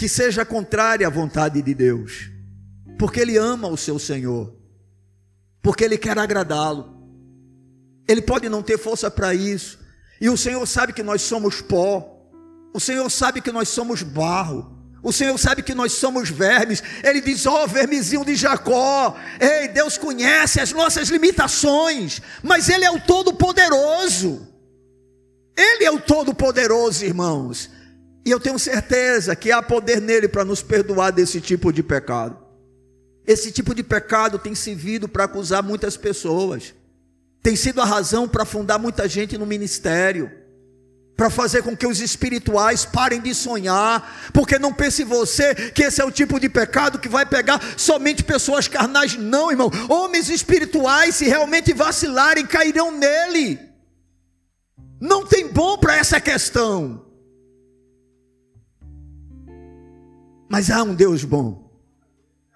[0.01, 2.31] que seja contrária à vontade de Deus,
[2.97, 4.51] porque ele ama o seu Senhor,
[5.61, 7.05] porque ele quer agradá-lo.
[8.07, 9.77] Ele pode não ter força para isso,
[10.19, 12.19] e o Senhor sabe que nós somos pó,
[12.73, 14.75] o Senhor sabe que nós somos barro.
[15.03, 16.81] O Senhor sabe que nós somos vermes.
[17.03, 19.15] Ele diz: Ó, oh, vermezinho de Jacó.
[19.39, 24.47] Ei, Deus conhece as nossas limitações, mas Ele é o Todo-Poderoso.
[25.55, 27.69] Ele é o Todo-Poderoso, irmãos.
[28.25, 32.37] E eu tenho certeza que há poder nele para nos perdoar desse tipo de pecado.
[33.25, 36.73] Esse tipo de pecado tem servido para acusar muitas pessoas,
[37.41, 40.31] tem sido a razão para afundar muita gente no ministério,
[41.15, 46.01] para fazer com que os espirituais parem de sonhar, porque não pense você que esse
[46.01, 49.71] é o tipo de pecado que vai pegar somente pessoas carnais, não, irmão.
[49.87, 53.59] Homens espirituais, se realmente vacilarem, cairão nele.
[54.99, 57.10] Não tem bom para essa questão.
[60.51, 61.71] Mas há um Deus bom.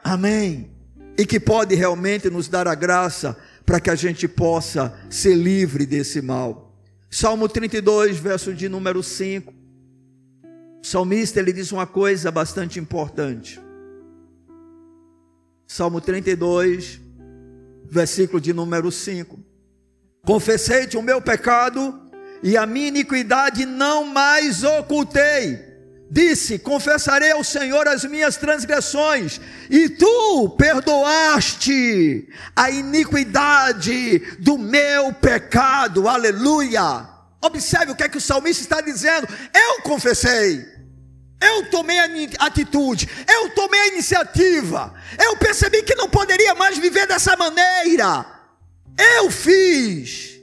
[0.03, 0.69] Amém.
[1.17, 5.85] E que pode realmente nos dar a graça para que a gente possa ser livre
[5.85, 6.77] desse mal.
[7.09, 9.53] Salmo 32, verso de número 5.
[10.83, 13.61] O salmista ele diz uma coisa bastante importante.
[15.65, 16.99] Salmo 32,
[17.85, 19.39] versículo de número 5.
[20.25, 21.97] Confessei-te o meu pecado
[22.43, 25.64] e a minha iniquidade não mais ocultei.
[26.09, 36.07] Disse: Confessarei ao Senhor as minhas transgressões, e tu perdoaste a iniquidade do meu pecado.
[36.07, 37.09] Aleluia.
[37.41, 39.27] Observe o que é que o salmista está dizendo.
[39.53, 40.75] Eu confessei.
[41.41, 42.07] Eu tomei a
[42.45, 48.25] atitude, eu tomei a iniciativa, eu percebi que não poderia mais viver dessa maneira.
[48.97, 50.34] Eu fiz.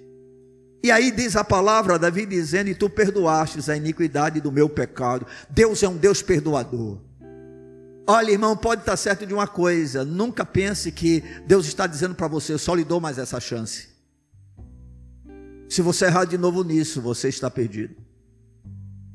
[0.83, 5.26] E aí diz a palavra, Davi dizendo: E tu perdoastes a iniquidade do meu pecado.
[5.49, 6.99] Deus é um Deus perdoador.
[8.07, 12.26] Olha, irmão, pode estar certo de uma coisa: nunca pense que Deus está dizendo para
[12.26, 13.89] você, eu só lhe dou mais essa chance.
[15.68, 17.95] Se você errar de novo nisso, você está perdido.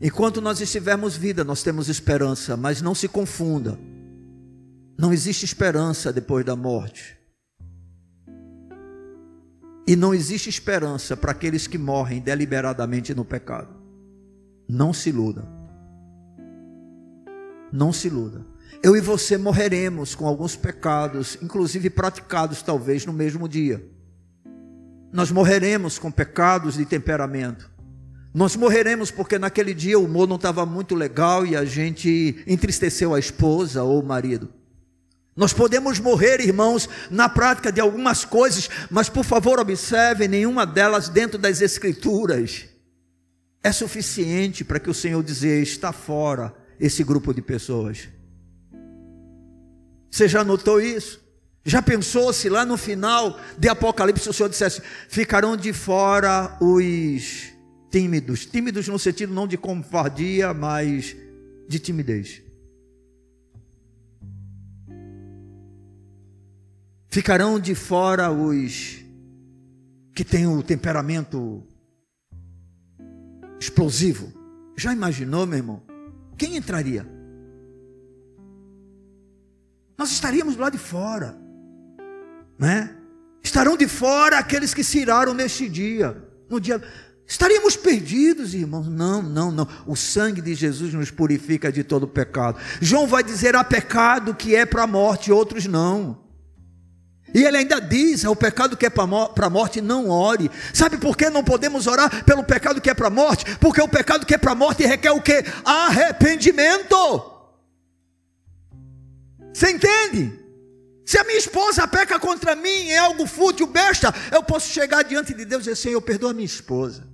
[0.01, 3.77] Enquanto nós estivermos vida, nós temos esperança, mas não se confunda.
[4.97, 7.16] Não existe esperança depois da morte.
[9.87, 13.73] E não existe esperança para aqueles que morrem deliberadamente no pecado.
[14.67, 15.47] Não se iluda.
[17.71, 18.45] Não se iluda.
[18.83, 23.81] Eu e você morreremos com alguns pecados, inclusive praticados talvez no mesmo dia.
[25.11, 27.71] Nós morreremos com pecados de temperamento.
[28.33, 33.15] Nós morreremos porque naquele dia o humor não estava muito legal e a gente entristeceu
[33.15, 34.49] a esposa ou o marido.
[35.37, 41.09] Nós podemos morrer, irmãos, na prática de algumas coisas, mas por favor observe, nenhuma delas
[41.09, 42.65] dentro das Escrituras
[43.63, 48.09] é suficiente para que o Senhor dizer está fora esse grupo de pessoas.
[50.09, 51.21] Você já notou isso?
[51.63, 57.53] Já pensou se lá no final de Apocalipse o Senhor dissesse: ficarão de fora os
[57.91, 61.15] tímidos, tímidos no sentido não de covardia, mas
[61.67, 62.46] de timidez.
[67.09, 68.97] Ficarão de fora os
[70.13, 71.63] que têm o temperamento
[73.59, 74.33] explosivo.
[74.75, 75.83] Já imaginou, meu irmão?
[76.37, 77.07] Quem entraria?
[79.97, 81.35] Nós estaríamos lá de fora,
[82.59, 82.95] né?
[83.41, 86.83] Estarão de fora aqueles que se iraram neste dia, no dia.
[87.25, 88.87] Estaríamos perdidos, irmãos.
[88.87, 89.67] Não, não, não.
[89.85, 92.59] O sangue de Jesus nos purifica de todo pecado.
[92.79, 96.26] João vai dizer: há pecado que é para a morte, outros não.
[97.37, 100.49] E ele ainda diz: é o pecado que é para a morte, não ore.
[100.73, 103.45] Sabe por que não podemos orar pelo pecado que é para a morte?
[103.57, 105.45] Porque o pecado que é para a morte requer o que?
[105.63, 106.95] Arrependimento.
[109.53, 110.33] Você entende?
[111.05, 115.31] Se a minha esposa peca contra mim, é algo fútil, besta, eu posso chegar diante
[115.31, 117.07] de Deus e dizer: Senhor, perdoa minha esposa.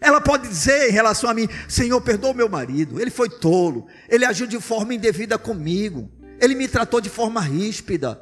[0.00, 3.00] Ela pode dizer em relação a mim: Senhor, perdoa meu marido.
[3.00, 6.10] Ele foi tolo, ele agiu de forma indevida comigo,
[6.42, 8.20] ele me tratou de forma ríspida,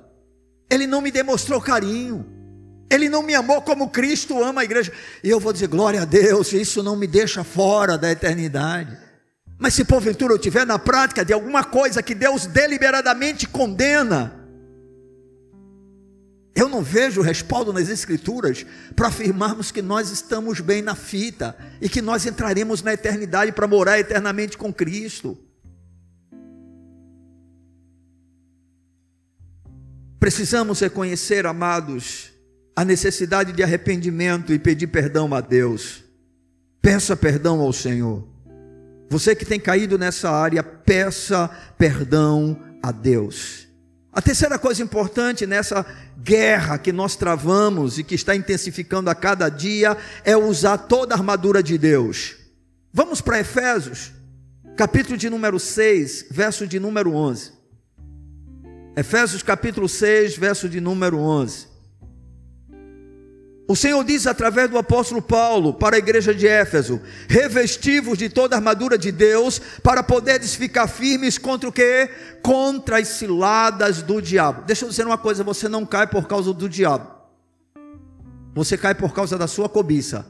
[0.71, 2.27] ele não me demonstrou carinho,
[2.91, 4.93] ele não me amou como Cristo ama a igreja.
[5.25, 8.95] E eu vou dizer: glória a Deus, isso não me deixa fora da eternidade.
[9.59, 14.39] Mas se porventura eu tiver na prática de alguma coisa que Deus deliberadamente condena,
[16.55, 21.89] eu não vejo respaldo nas Escrituras para afirmarmos que nós estamos bem na fita e
[21.89, 25.39] que nós entraremos na eternidade para morar eternamente com Cristo.
[30.21, 32.31] Precisamos reconhecer, amados,
[32.77, 36.05] a necessidade de arrependimento e pedir perdão a Deus.
[36.83, 38.29] Peça perdão ao Senhor.
[39.09, 41.49] Você que tem caído nessa área, peça
[41.79, 43.67] perdão a Deus.
[44.13, 45.87] A terceira coisa importante nessa
[46.19, 51.19] guerra que nós travamos e que está intensificando a cada dia é usar toda a
[51.19, 52.37] armadura de Deus.
[52.93, 54.13] Vamos para Efésios,
[54.77, 57.60] capítulo de número 6, verso de número 11.
[58.97, 61.71] Efésios capítulo 6, verso de número 11.
[63.71, 68.57] O Senhor diz através do apóstolo Paulo para a igreja de Éfeso: revestivos de toda
[68.57, 72.11] a armadura de Deus, para poderes ficar firmes contra o que?
[72.43, 74.65] Contra as ciladas do diabo.
[74.65, 77.09] Deixa eu dizer uma coisa: você não cai por causa do diabo,
[78.53, 80.27] você cai por causa da sua cobiça.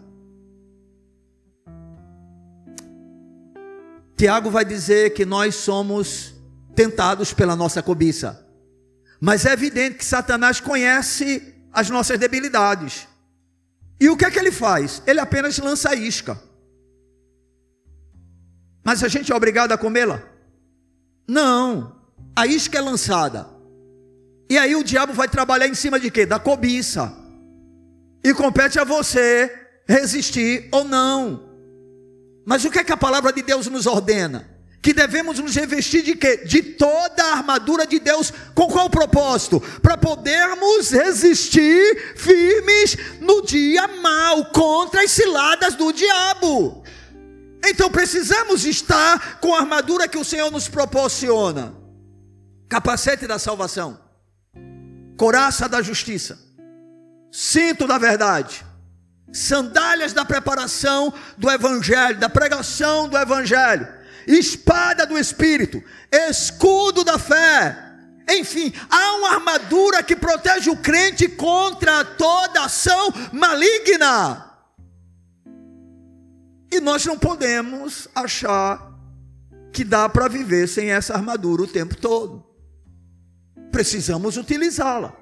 [4.18, 6.34] Tiago vai dizer que nós somos
[6.74, 8.46] tentados pela nossa cobiça,
[9.20, 13.06] mas é evidente que Satanás conhece as nossas debilidades.
[14.00, 15.02] E o que é que ele faz?
[15.06, 16.40] Ele apenas lança a isca.
[18.82, 20.22] Mas a gente é obrigado a comê-la?
[21.28, 22.00] Não.
[22.34, 23.46] A isca é lançada.
[24.48, 26.24] E aí o diabo vai trabalhar em cima de quê?
[26.24, 27.14] Da cobiça.
[28.24, 29.54] E compete a você
[29.86, 31.48] resistir ou não.
[32.46, 34.49] Mas o que é que a palavra de Deus nos ordena?
[34.82, 36.38] Que devemos nos revestir de quê?
[36.38, 38.32] De toda a armadura de Deus.
[38.54, 39.60] Com qual propósito?
[39.82, 46.82] Para podermos resistir firmes no dia mal contra as ciladas do diabo.
[47.62, 51.74] Então precisamos estar com a armadura que o Senhor nos proporciona:
[52.66, 54.00] capacete da salvação,
[55.18, 56.38] coraça da justiça,
[57.30, 58.64] cinto da verdade,
[59.30, 67.90] sandálias da preparação do evangelho, da pregação do evangelho espada do Espírito, escudo da fé.
[68.28, 74.46] Enfim, há uma armadura que protege o crente contra toda ação maligna.
[76.70, 78.90] E nós não podemos achar
[79.72, 82.44] que dá para viver sem essa armadura o tempo todo.
[83.72, 85.16] Precisamos utilizá-la.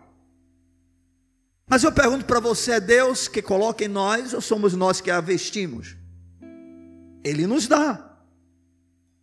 [1.69, 5.11] Mas eu pergunto para você: é Deus que coloca em nós ou somos nós que
[5.11, 5.97] a vestimos?
[7.23, 8.08] Ele nos dá.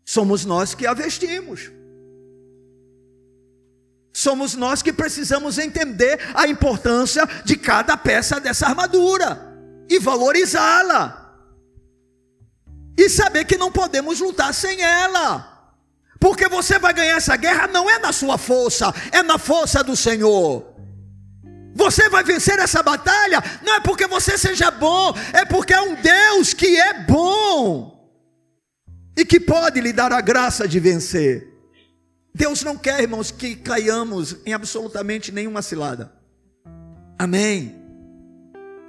[0.05, 1.71] Somos nós que a vestimos.
[4.13, 9.57] Somos nós que precisamos entender a importância de cada peça dessa armadura
[9.89, 11.23] e valorizá-la.
[12.95, 15.73] E saber que não podemos lutar sem ela.
[16.19, 19.97] Porque você vai ganhar essa guerra não é na sua força, é na força do
[19.97, 20.73] Senhor.
[21.73, 25.95] Você vai vencer essa batalha não é porque você seja bom, é porque é um
[25.95, 27.94] Deus que é bom
[29.15, 31.55] e que pode lhe dar a graça de vencer.
[32.33, 36.11] Deus não quer, irmãos, que caiamos em absolutamente nenhuma cilada.
[37.17, 37.73] Amém.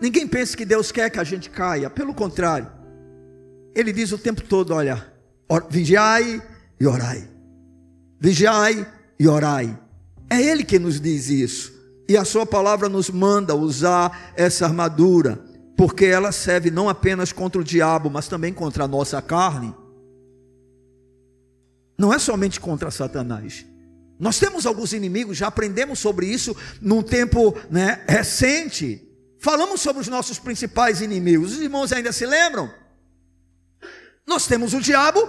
[0.01, 2.69] Ninguém pense que Deus quer que a gente caia, pelo contrário.
[3.73, 5.07] Ele diz o tempo todo: olha,
[5.71, 6.43] vigiai
[6.81, 7.29] e orai.
[8.19, 8.85] Vigiai
[9.19, 9.79] e orai.
[10.29, 11.73] É Ele que nos diz isso.
[12.09, 15.41] E a Sua palavra nos manda usar essa armadura,
[15.77, 19.73] porque ela serve não apenas contra o diabo, mas também contra a nossa carne
[21.99, 23.65] não é somente contra Satanás.
[24.19, 29.03] Nós temos alguns inimigos, já aprendemos sobre isso num tempo né, recente.
[29.39, 31.53] Falamos sobre os nossos principais inimigos.
[31.53, 32.73] Os irmãos ainda se lembram?
[34.27, 35.21] Nós temos o diabo,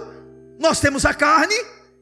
[0.58, 1.54] nós temos a carne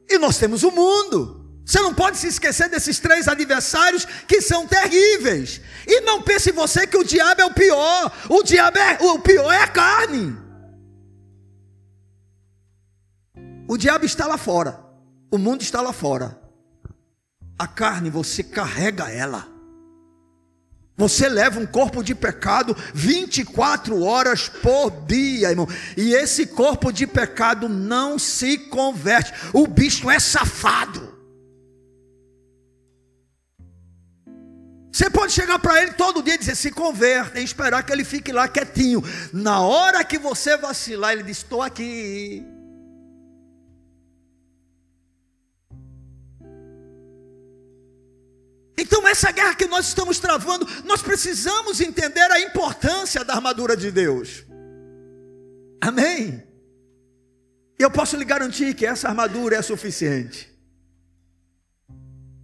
[0.09, 1.45] e nós temos o mundo.
[1.65, 5.59] Você não pode se esquecer desses três adversários que são terríveis.
[5.85, 8.11] E não pense você que o diabo é o pior.
[8.29, 10.46] O diabo é o pior é a carne.
[13.67, 14.79] O diabo está lá fora.
[15.29, 16.39] O mundo está lá fora.
[17.59, 19.47] A carne você carrega ela.
[20.95, 25.67] Você leva um corpo de pecado 24 horas por dia, irmão.
[25.95, 29.31] E esse corpo de pecado não se converte.
[29.53, 31.15] O bicho é safado.
[34.91, 38.03] Você pode chegar para ele todo dia e dizer: se converte, e esperar que ele
[38.03, 39.03] fique lá quietinho.
[39.31, 42.43] Na hora que você vacilar, ele diz: estou aqui.
[48.77, 53.91] Então, essa guerra que nós estamos travando, nós precisamos entender a importância da armadura de
[53.91, 54.45] Deus.
[55.81, 56.43] Amém?
[57.79, 60.51] Eu posso lhe garantir que essa armadura é suficiente.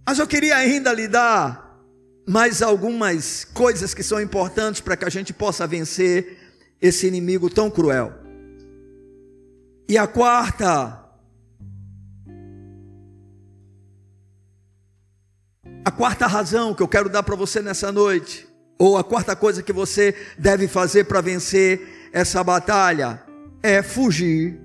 [0.06, 1.80] Mas eu queria ainda lhe dar
[2.26, 6.38] mais algumas coisas que são importantes para que a gente possa vencer
[6.80, 8.12] esse inimigo tão cruel.
[9.88, 11.03] E a quarta
[15.84, 19.62] A quarta razão que eu quero dar para você nessa noite, ou a quarta coisa
[19.62, 23.22] que você deve fazer para vencer essa batalha,
[23.62, 24.58] é fugir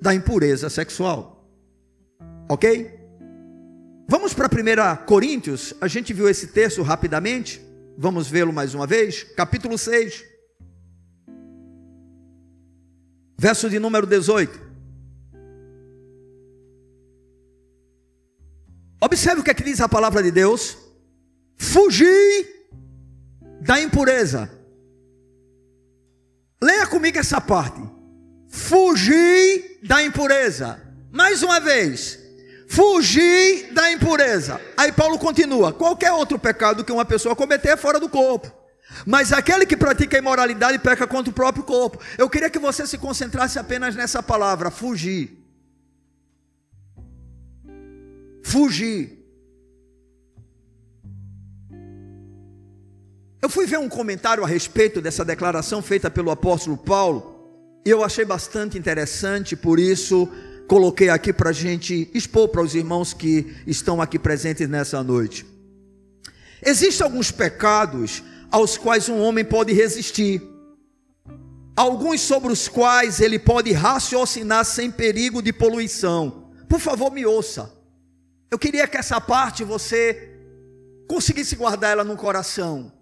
[0.00, 1.46] da impureza sexual.
[2.48, 2.90] Ok?
[4.08, 7.60] Vamos para 1 Coríntios, a gente viu esse texto rapidamente,
[7.98, 10.24] vamos vê-lo mais uma vez, capítulo 6,
[13.38, 14.65] verso de número 18.
[19.00, 20.76] Observe o que, é que diz a palavra de Deus:
[21.56, 22.48] fugir
[23.60, 24.50] da impureza.
[26.60, 27.80] Leia comigo essa parte.
[28.48, 30.80] Fugir da impureza.
[31.12, 32.18] Mais uma vez.
[32.68, 34.60] Fugir da impureza.
[34.76, 38.50] Aí Paulo continua: qualquer outro pecado que uma pessoa cometer é fora do corpo.
[39.04, 41.98] Mas aquele que pratica a imoralidade peca contra o próprio corpo.
[42.16, 45.45] Eu queria que você se concentrasse apenas nessa palavra: fugir
[48.46, 49.18] fugir.
[53.42, 58.04] Eu fui ver um comentário a respeito dessa declaração feita pelo apóstolo Paulo, e eu
[58.04, 60.28] achei bastante interessante, por isso
[60.68, 65.44] coloquei aqui para a gente expor para os irmãos que estão aqui presentes nessa noite.
[66.64, 70.40] Existem alguns pecados aos quais um homem pode resistir,
[71.76, 76.52] alguns sobre os quais ele pode raciocinar sem perigo de poluição.
[76.68, 77.75] Por favor, me ouça.
[78.50, 80.36] Eu queria que essa parte você
[81.08, 82.92] conseguisse guardar ela no coração,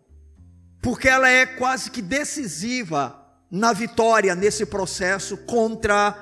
[0.82, 3.20] porque ela é quase que decisiva
[3.50, 6.16] na vitória nesse processo contra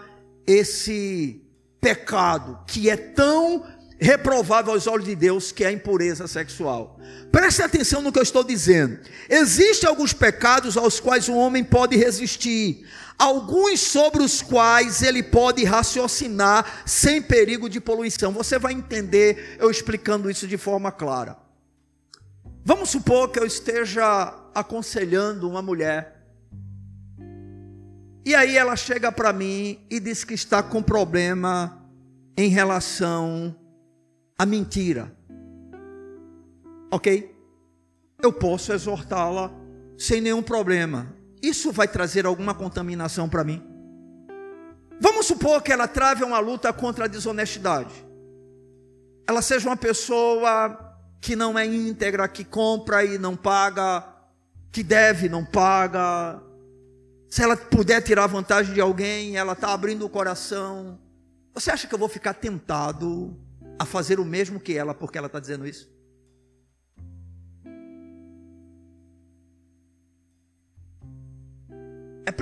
[0.47, 1.41] esse
[1.81, 3.65] pecado que é tão
[3.99, 6.99] reprovável aos olhos de Deus, que é a impureza sexual.
[7.31, 8.99] Preste atenção no que eu estou dizendo.
[9.31, 12.85] Existem alguns pecados aos quais um homem pode resistir,
[13.23, 18.33] alguns sobre os quais ele pode raciocinar sem perigo de poluição.
[18.33, 21.37] Você vai entender eu explicando isso de forma clara.
[22.65, 26.21] Vamos supor que eu esteja aconselhando uma mulher.
[28.25, 31.81] E aí ela chega para mim e diz que está com problema
[32.37, 33.55] em relação
[34.37, 35.17] à mentira.
[36.91, 37.33] OK?
[38.21, 39.53] Eu posso exortá-la
[39.97, 43.63] sem nenhum problema isso vai trazer alguma contaminação para mim?
[45.01, 47.93] Vamos supor que ela trave uma luta contra a desonestidade.
[49.27, 50.79] Ela seja uma pessoa
[51.21, 54.05] que não é íntegra, que compra e não paga,
[54.71, 56.41] que deve e não paga.
[57.29, 60.99] Se ela puder tirar vantagem de alguém, ela está abrindo o coração.
[61.55, 63.37] Você acha que eu vou ficar tentado
[63.79, 65.91] a fazer o mesmo que ela porque ela está dizendo isso?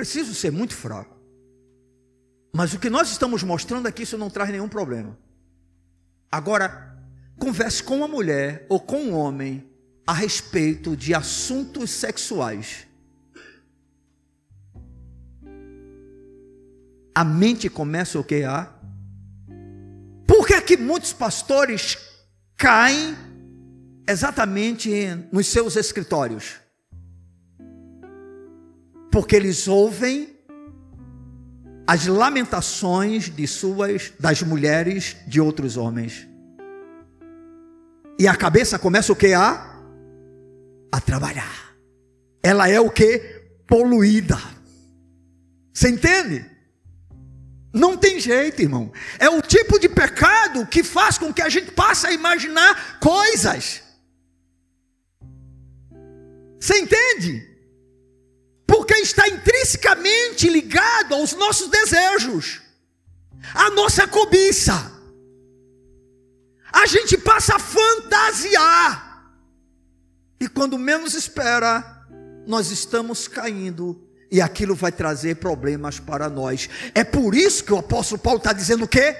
[0.00, 1.14] Preciso ser muito fraco.
[2.54, 5.16] Mas o que nós estamos mostrando aqui, isso não traz nenhum problema.
[6.32, 6.96] Agora,
[7.38, 9.70] converse com uma mulher ou com um homem
[10.06, 12.86] a respeito de assuntos sexuais.
[17.14, 18.42] A mente começa o que?
[18.42, 18.72] A.
[20.26, 21.98] Por que, é que muitos pastores
[22.56, 23.14] caem
[24.08, 24.90] exatamente
[25.30, 26.59] nos seus escritórios?
[29.10, 30.36] Porque eles ouvem
[31.86, 36.28] as lamentações de suas das mulheres de outros homens.
[38.18, 39.68] E a cabeça começa o que a
[40.92, 41.74] a trabalhar.
[42.42, 43.18] Ela é o que
[43.66, 44.38] poluída.
[45.72, 46.44] Você entende?
[47.72, 48.92] Não tem jeito, irmão.
[49.18, 53.82] É o tipo de pecado que faz com que a gente passe a imaginar coisas.
[56.58, 57.49] Você entende?
[58.70, 62.62] Porque está intrinsecamente ligado aos nossos desejos,
[63.52, 64.92] à nossa cobiça.
[66.72, 69.34] A gente passa a fantasiar.
[70.38, 72.06] E quando menos espera,
[72.46, 76.70] nós estamos caindo e aquilo vai trazer problemas para nós.
[76.94, 79.16] É por isso que o apóstolo Paulo está dizendo o quê?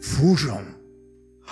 [0.00, 0.73] Fujam.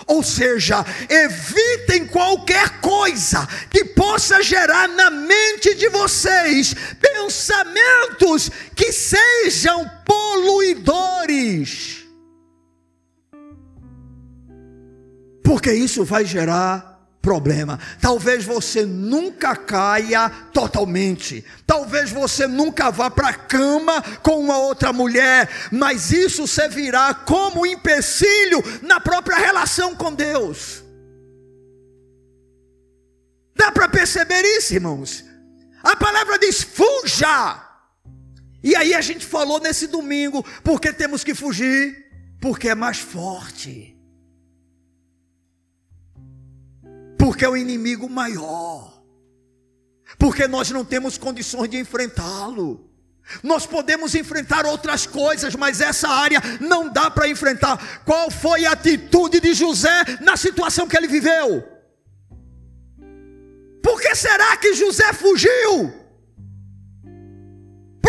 [0.07, 9.89] Ou seja, evitem qualquer coisa que possa gerar na mente de vocês pensamentos que sejam
[10.05, 12.03] poluidores.
[15.45, 16.92] Porque isso vai gerar
[17.23, 17.79] problema.
[18.01, 21.45] Talvez você nunca caia totalmente.
[21.65, 27.65] Talvez você nunca vá para a cama com uma outra mulher, mas isso servirá como
[27.65, 30.83] empecilho na própria relação com Deus.
[33.55, 35.25] Dá para perceber isso, irmãos?
[35.83, 37.69] A palavra diz: fuja.
[38.65, 42.07] E aí a gente falou nesse domingo, porque temos que fugir,
[42.41, 43.92] porque é mais forte.
[47.23, 49.01] Porque é o inimigo maior.
[50.19, 52.91] Porque nós não temos condições de enfrentá-lo.
[53.45, 58.03] Nós podemos enfrentar outras coisas, mas essa área não dá para enfrentar.
[58.05, 61.63] Qual foi a atitude de José na situação que ele viveu?
[63.81, 66.02] Por que será que José fugiu?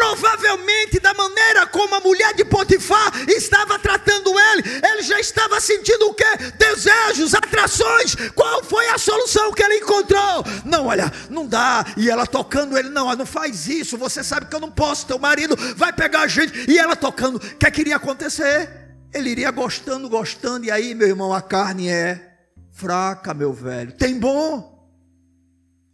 [0.03, 6.07] Provavelmente da maneira como a mulher de Potifar estava tratando ele, ele já estava sentindo
[6.07, 6.25] o que?
[6.57, 8.13] Desejos, atrações.
[8.35, 10.43] Qual foi a solução que ele encontrou?
[10.65, 11.85] Não, olha, não dá.
[11.95, 13.97] E ela tocando ele, não, não faz isso.
[13.97, 15.07] Você sabe que eu não posso.
[15.07, 16.69] Teu marido vai pegar a gente.
[16.69, 17.37] E ela tocando.
[17.37, 18.69] O que queria acontecer?
[19.13, 20.65] Ele iria gostando, gostando.
[20.65, 22.35] E aí, meu irmão, a carne é
[22.73, 23.93] fraca, meu velho.
[23.93, 24.85] Tem bom,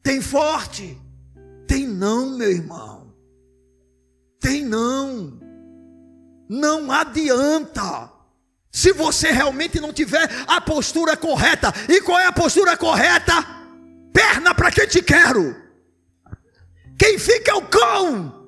[0.02, 0.98] tem forte,
[1.68, 2.99] tem não, meu irmão.
[4.40, 5.40] Tem não.
[6.48, 8.12] Não adianta.
[8.72, 11.74] Se você realmente não tiver a postura correta.
[11.88, 13.34] E qual é a postura correta?
[14.14, 15.56] Perna para quem te quero.
[16.98, 18.48] Quem fica é o cão.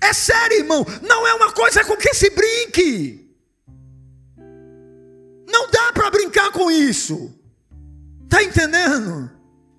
[0.00, 0.84] É sério, irmão.
[1.02, 3.24] Não é uma coisa com que se brinque.
[5.48, 7.32] Não dá para brincar com isso.
[8.28, 9.30] Tá entendendo?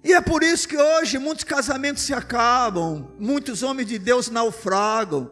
[0.06, 5.32] E é por isso que hoje muitos casamentos se acabam, muitos homens de Deus naufragam,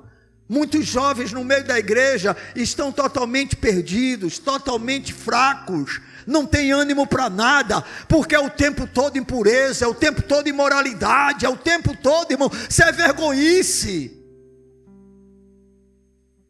[0.49, 7.30] muitos jovens no meio da igreja estão totalmente perdidos, totalmente fracos, não tem ânimo para
[7.30, 11.95] nada, porque é o tempo todo impureza, é o tempo todo imoralidade, é o tempo
[11.95, 14.19] todo, irmão, isso é vergonhice.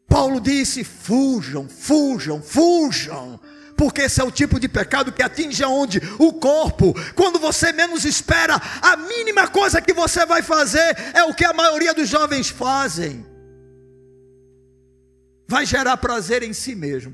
[0.07, 3.37] Paulo disse: fujam, fujam, fujam
[3.75, 6.01] porque esse é o tipo de pecado que atinge aonde?
[6.19, 6.93] O corpo.
[7.15, 11.53] Quando você menos espera, a mínima coisa que você vai fazer é o que a
[11.53, 13.25] maioria dos jovens fazem.
[15.47, 17.13] Vai gerar prazer em si mesmo.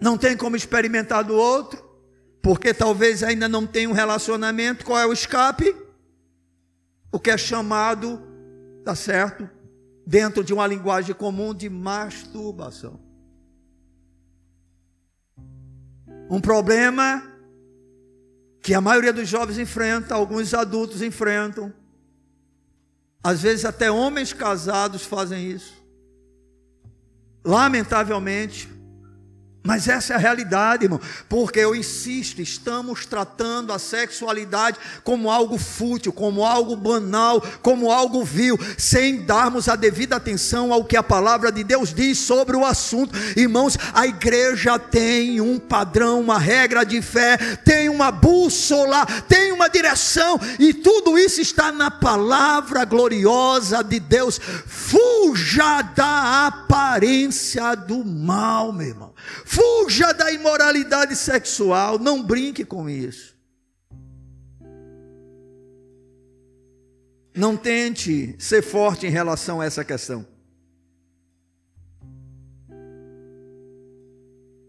[0.00, 1.80] Não tem como experimentar do outro,
[2.42, 4.84] porque talvez ainda não tenha um relacionamento.
[4.84, 5.76] Qual é o escape?
[7.12, 8.20] O que é chamado,
[8.84, 9.48] tá certo?
[10.06, 13.00] Dentro de uma linguagem comum de masturbação.
[16.30, 17.22] Um problema
[18.62, 21.72] que a maioria dos jovens enfrenta, alguns adultos enfrentam.
[23.22, 25.82] Às vezes até homens casados fazem isso.
[27.44, 28.68] Lamentavelmente,
[29.62, 31.00] mas essa é a realidade, irmão.
[31.28, 38.24] Porque eu insisto, estamos tratando a sexualidade como algo fútil, como algo banal, como algo
[38.24, 42.66] vil, sem darmos a devida atenção ao que a palavra de Deus diz sobre o
[42.66, 43.16] assunto.
[43.36, 49.68] Irmãos, a igreja tem um padrão, uma regra de fé, tem uma bússola, tem uma
[49.68, 54.40] direção, e tudo isso está na palavra gloriosa de Deus.
[54.66, 59.12] Fuja da aparência do mal, meu irmão.
[59.52, 63.36] Fuja da imoralidade sexual, não brinque com isso.
[67.36, 70.26] Não tente ser forte em relação a essa questão.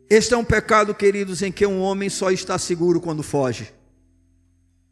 [0.10, 3.74] Este é um pecado, queridos, em que um homem só está seguro quando foge.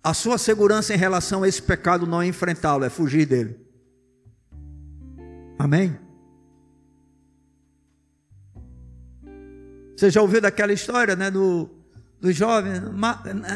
[0.01, 3.59] A sua segurança em relação a esse pecado não é enfrentá-lo, é fugir dele.
[5.59, 5.99] Amém?
[10.02, 11.70] Você já ouviu daquela história, né, do,
[12.20, 12.72] do jovem?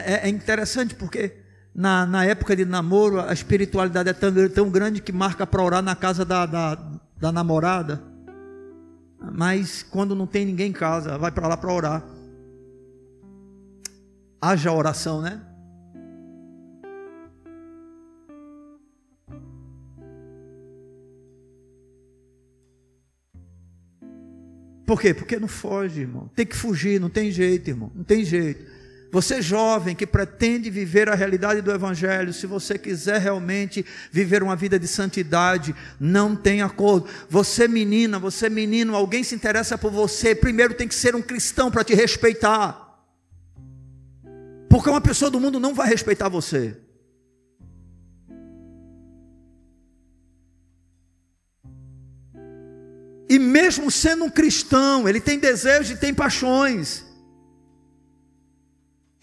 [0.06, 1.38] É, é interessante porque
[1.74, 5.82] na, na época de namoro, a espiritualidade é tão, tão grande que marca para orar
[5.82, 6.78] na casa da, da,
[7.18, 8.00] da namorada.
[9.34, 12.06] Mas quando não tem ninguém em casa, vai para lá para orar.
[14.40, 15.42] Haja oração, né?
[24.86, 25.14] Por quê?
[25.14, 26.30] Porque não foge, irmão.
[26.36, 27.92] Tem que fugir, não tem jeito, irmão.
[27.96, 28.76] Não tem jeito.
[29.12, 34.58] Você jovem que pretende viver a realidade do Evangelho, se você quiser realmente viver uma
[34.58, 37.08] vida de santidade, não tem acordo.
[37.30, 41.72] Você menina, você menino, alguém se interessa por você, primeiro tem que ser um cristão
[41.72, 43.00] para te respeitar.
[44.70, 46.76] Porque uma pessoa do mundo não vai respeitar você.
[53.28, 57.04] E mesmo sendo um cristão, ele tem desejos e tem paixões.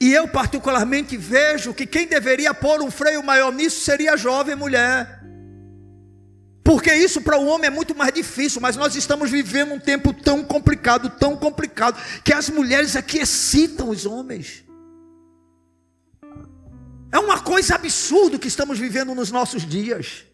[0.00, 4.56] E eu, particularmente, vejo que quem deveria pôr um freio maior nisso seria a jovem
[4.56, 5.22] mulher.
[6.64, 10.12] Porque isso para o homem é muito mais difícil, mas nós estamos vivendo um tempo
[10.12, 14.64] tão complicado, tão complicado, que as mulheres aqui excitam os homens.
[17.12, 20.24] É uma coisa absurda que estamos vivendo nos nossos dias.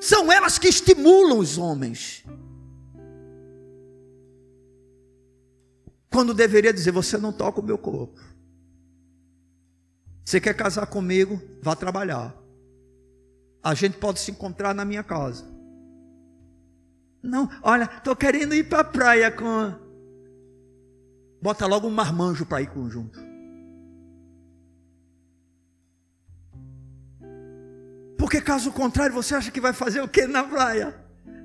[0.00, 2.24] São elas que estimulam os homens.
[6.10, 8.18] Quando deveria dizer: Você não toca o meu corpo.
[10.24, 11.40] Você quer casar comigo?
[11.60, 12.34] Vá trabalhar.
[13.62, 15.44] A gente pode se encontrar na minha casa.
[17.22, 19.74] Não, olha, estou querendo ir para a praia com.
[21.42, 23.29] Bota logo um marmanjo para ir conjunto.
[28.30, 30.94] Porque caso contrário, você acha que vai fazer o que na praia?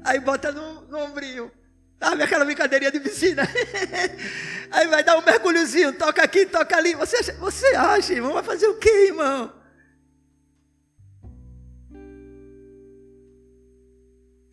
[0.03, 1.51] Aí bota no, no ombrinho.
[1.99, 3.41] Sabe aquela brincadeirinha de piscina?
[4.69, 6.93] Aí vai dar um mergulhozinho, toca aqui, toca ali.
[6.93, 8.33] Você acha, você acha, irmão?
[8.33, 9.51] Vai fazer o quê, irmão?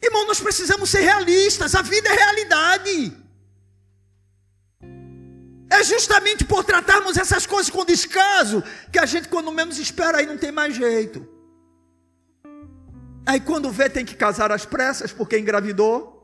[0.03, 1.74] Irmão, nós precisamos ser realistas.
[1.74, 3.12] A vida é realidade.
[5.68, 10.24] É justamente por tratarmos essas coisas com descaso que a gente, quando menos espera, aí
[10.24, 11.32] não tem mais jeito.
[13.25, 16.23] Aí, quando vê, tem que casar às pressas porque engravidou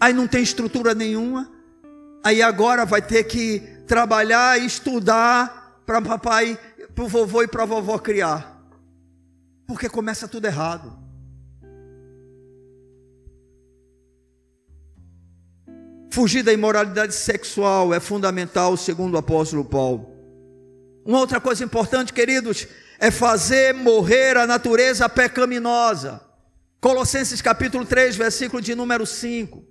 [0.00, 1.50] aí não tem estrutura nenhuma,
[2.24, 6.58] aí agora vai ter que trabalhar e estudar para papai,
[6.94, 8.62] para o vovô e para a vovó criar,
[9.66, 11.06] porque começa tudo errado.
[16.10, 20.08] Fugir da imoralidade sexual é fundamental, segundo o apóstolo Paulo.
[21.04, 22.66] Uma outra coisa importante, queridos,
[22.98, 26.20] é fazer morrer a natureza pecaminosa.
[26.80, 29.64] Colossenses capítulo 3, versículo de número 5.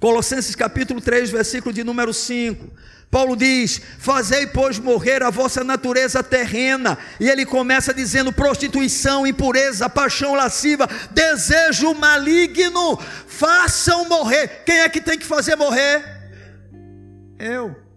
[0.00, 2.70] Colossenses capítulo 3, versículo de número 5.
[3.10, 6.98] Paulo diz: Fazei, pois, morrer a vossa natureza terrena.
[7.18, 14.62] E ele começa dizendo: prostituição, impureza, paixão lasciva, desejo maligno, façam morrer.
[14.64, 16.04] Quem é que tem que fazer morrer?
[17.38, 17.87] Eu.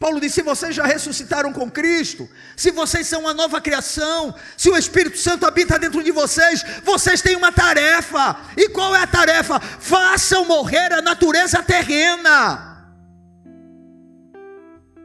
[0.00, 2.26] Paulo disse: se vocês já ressuscitaram com Cristo,
[2.56, 7.20] se vocês são uma nova criação, se o Espírito Santo habita dentro de vocês, vocês
[7.20, 8.40] têm uma tarefa.
[8.56, 9.60] E qual é a tarefa?
[9.60, 12.66] Façam morrer a natureza terrena.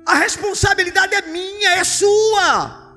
[0.05, 2.95] A responsabilidade é minha, é sua.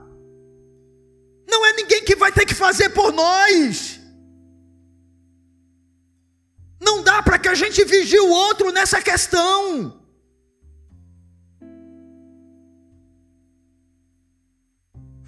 [1.51, 3.99] Não é ninguém que vai ter que fazer por nós.
[6.81, 9.98] Não dá para que a gente vigie o outro nessa questão.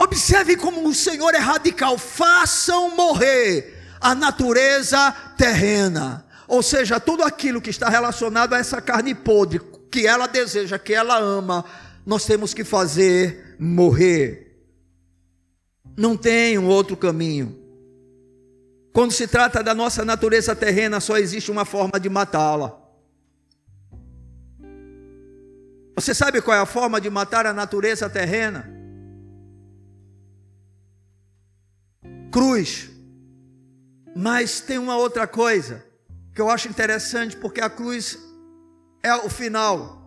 [0.00, 1.98] Observe como o Senhor é radical.
[1.98, 6.26] Façam morrer a natureza terrena.
[6.48, 9.60] Ou seja, tudo aquilo que está relacionado a essa carne podre,
[9.92, 11.66] que ela deseja, que ela ama,
[12.06, 14.64] nós temos que fazer morrer.
[15.94, 17.60] Não tem um outro caminho.
[18.94, 22.74] Quando se trata da nossa natureza terrena, só existe uma forma de matá-la.
[25.94, 28.79] Você sabe qual é a forma de matar a natureza terrena?
[32.30, 32.90] Cruz.
[34.14, 35.84] Mas tem uma outra coisa
[36.34, 38.18] que eu acho interessante, porque a cruz
[39.02, 40.00] é o final.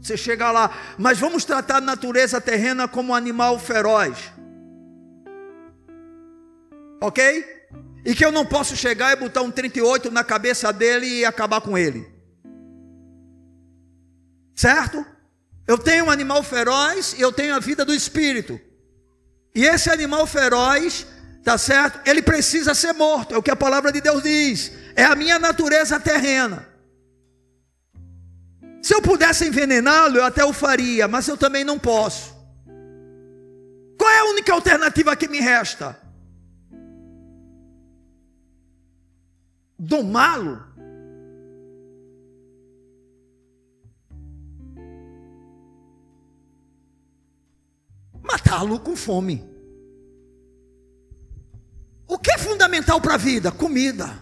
[0.00, 4.32] Você chega lá, mas vamos tratar a natureza terrena como um animal feroz.
[7.00, 7.60] Ok?
[8.04, 11.60] E que eu não posso chegar e botar um 38 na cabeça dele e acabar
[11.60, 12.06] com ele.
[14.54, 15.04] Certo?
[15.66, 18.58] Eu tenho um animal feroz e eu tenho a vida do espírito.
[19.54, 21.06] E esse animal feroz
[21.42, 22.00] Tá certo?
[22.08, 24.72] Ele precisa ser morto, é o que a palavra de Deus diz.
[24.94, 26.68] É a minha natureza terrena.
[28.82, 32.34] Se eu pudesse envenená-lo, eu até o faria, mas eu também não posso.
[33.98, 35.98] Qual é a única alternativa que me resta?
[39.78, 40.62] Domá-lo?
[48.22, 49.49] Matá-lo com fome.
[52.10, 53.52] O que é fundamental para a vida?
[53.52, 54.20] Comida,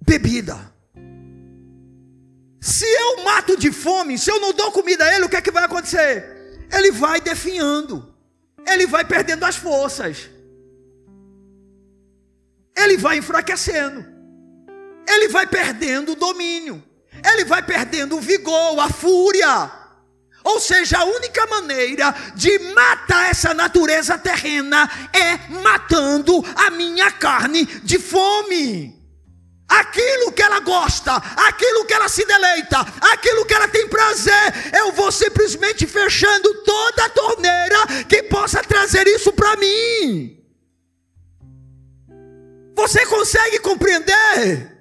[0.00, 0.72] bebida.
[2.58, 5.42] Se eu mato de fome, se eu não dou comida a ele, o que é
[5.42, 6.58] que vai acontecer?
[6.72, 8.14] Ele vai definhando,
[8.66, 10.30] ele vai perdendo as forças,
[12.74, 14.02] ele vai enfraquecendo,
[15.06, 16.82] ele vai perdendo o domínio,
[17.30, 19.79] ele vai perdendo o vigor, a fúria.
[20.50, 27.64] Ou seja, a única maneira de matar essa natureza terrena é matando a minha carne
[27.82, 28.98] de fome
[29.70, 32.80] aquilo que ela gosta, aquilo que ela se deleita,
[33.12, 39.06] aquilo que ela tem prazer, eu vou simplesmente fechando toda a torneira que possa trazer
[39.06, 40.36] isso para mim.
[42.74, 44.76] Você consegue compreender?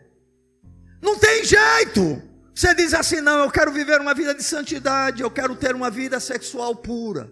[1.00, 2.29] Não tem jeito.
[2.60, 5.90] Você diz assim: não, eu quero viver uma vida de santidade, eu quero ter uma
[5.90, 7.32] vida sexual pura.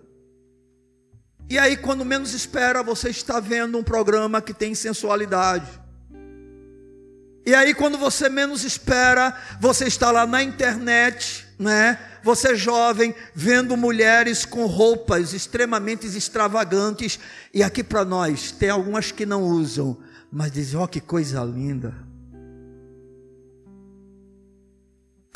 [1.49, 5.67] E aí, quando menos espera, você está vendo um programa que tem sensualidade
[7.47, 11.97] e aí, quando você menos espera, você está lá na internet, né?
[12.21, 17.17] Você jovem, vendo mulheres com roupas extremamente extravagantes.
[17.53, 19.97] E aqui para nós, tem algumas que não usam,
[20.29, 21.95] mas dizem: ó, oh, que coisa linda.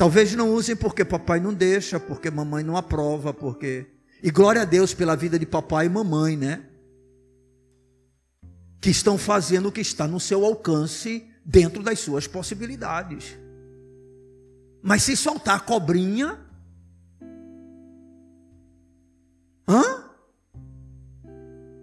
[0.02, 3.86] Talvez não usem porque papai não deixa, porque mamãe não aprova, porque.
[4.20, 6.64] E glória a Deus pela vida de papai e mamãe, né?
[8.80, 13.38] Que estão fazendo o que está no seu alcance dentro das suas possibilidades.
[14.82, 16.36] Mas se soltar cobrinha,
[19.68, 20.10] hã?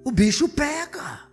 [0.03, 1.28] O bicho pega.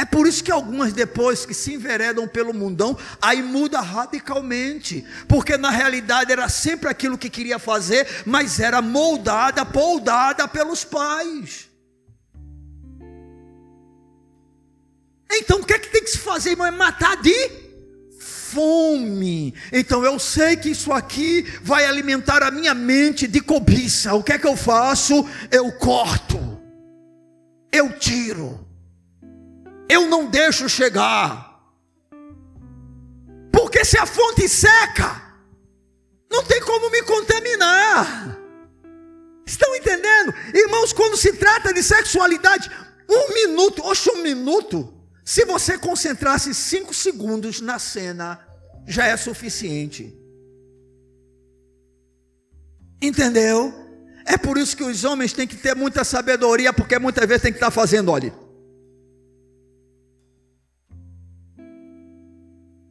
[0.00, 5.58] É por isso que algumas depois que se enveredam pelo mundão, aí muda radicalmente, porque
[5.58, 11.68] na realidade era sempre aquilo que queria fazer, mas era moldada, poldada pelos pais.
[15.30, 16.66] Então o que é que tem que se fazer, irmão?
[16.66, 17.34] É matar de
[18.18, 19.52] fome.
[19.70, 24.14] Então eu sei que isso aqui vai alimentar a minha mente de cobiça.
[24.14, 25.28] O que é que eu faço?
[25.50, 26.58] Eu corto,
[27.70, 28.69] eu tiro,
[29.90, 31.60] eu não deixo chegar.
[33.52, 35.20] Porque se a fonte seca,
[36.30, 38.38] não tem como me contaminar.
[39.44, 40.32] Estão entendendo?
[40.54, 42.70] Irmãos, quando se trata de sexualidade,
[43.08, 48.44] um minuto, oxe, um minuto se você concentrasse cinco segundos na cena,
[48.84, 50.12] já é suficiente.
[53.00, 53.72] Entendeu?
[54.26, 57.52] É por isso que os homens têm que ter muita sabedoria, porque muitas vezes tem
[57.52, 58.34] que estar fazendo, olha.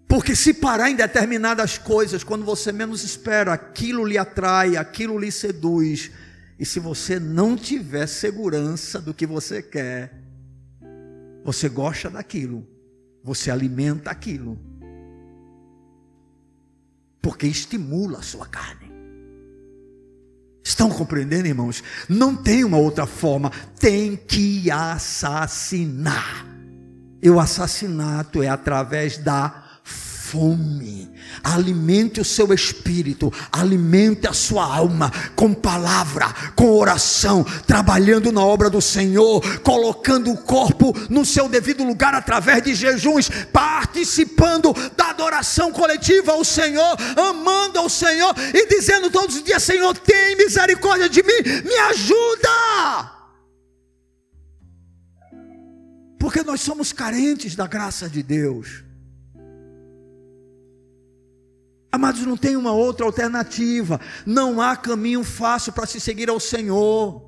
[0.10, 5.32] Porque se parar em determinadas coisas, quando você menos espera, aquilo lhe atrai, aquilo lhe
[5.32, 6.10] seduz.
[6.58, 10.12] E se você não tiver segurança do que você quer,
[11.46, 12.68] você gosta daquilo,
[13.24, 14.60] você alimenta aquilo,
[17.22, 18.92] porque estimula a sua carne.
[20.64, 21.84] Estão compreendendo, irmãos?
[22.10, 26.48] Não tem uma outra forma, tem que assassinar.
[27.22, 29.69] E o assassinato é através da
[30.30, 31.10] fome.
[31.44, 38.70] Alimente o seu espírito, alimente a sua alma com palavra, com oração, trabalhando na obra
[38.70, 45.72] do Senhor, colocando o corpo no seu devido lugar através de jejuns, participando da adoração
[45.72, 51.24] coletiva ao Senhor, amando ao Senhor e dizendo todos os dias: Senhor, tem misericórdia de
[51.24, 53.20] mim, me ajuda.
[56.20, 58.89] Porque nós somos carentes da graça de Deus.
[61.92, 64.00] Amados, não tem uma outra alternativa.
[64.26, 67.28] Não há caminho fácil para se seguir ao Senhor.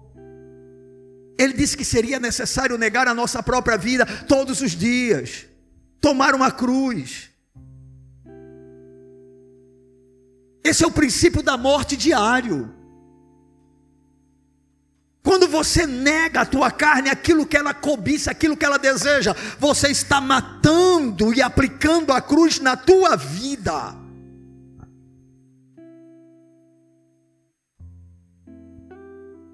[1.37, 5.47] Ele disse que seria necessário negar a nossa própria vida todos os dias,
[5.99, 7.31] tomar uma cruz.
[10.63, 12.71] Esse é o princípio da morte diário.
[15.23, 19.89] Quando você nega a tua carne, aquilo que ela cobiça, aquilo que ela deseja, você
[19.89, 24.00] está matando e aplicando a cruz na tua vida.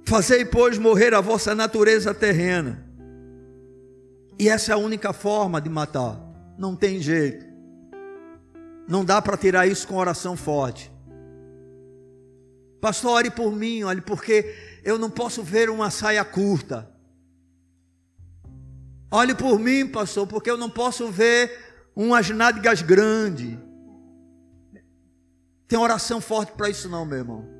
[0.07, 2.81] Fazei, pois, morrer a vossa natureza terrena.
[4.39, 6.17] E essa é a única forma de matar.
[6.57, 7.45] Não tem jeito.
[8.87, 10.89] Não dá para tirar isso com oração forte.
[12.79, 16.89] Pastor, ore por mim, olhe, porque eu não posso ver uma saia curta.
[19.11, 21.51] Olhe por mim, pastor, porque eu não posso ver
[21.93, 23.57] umas nádegas grandes.
[25.67, 27.56] Tem oração forte para isso não, meu irmão.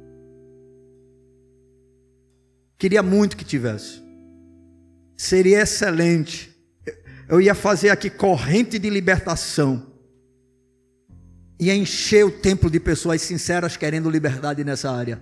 [2.78, 4.02] Queria muito que tivesse.
[5.16, 6.56] Seria excelente.
[7.28, 9.88] Eu ia fazer aqui corrente de libertação.
[11.60, 15.20] Ia encher o templo de pessoas sinceras querendo liberdade nessa área.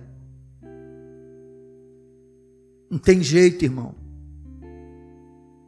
[2.90, 3.94] Não tem jeito, irmão.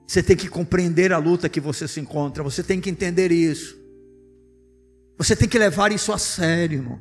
[0.07, 2.43] Você tem que compreender a luta que você se encontra.
[2.43, 3.79] Você tem que entender isso.
[5.17, 7.01] Você tem que levar isso a sério, irmão.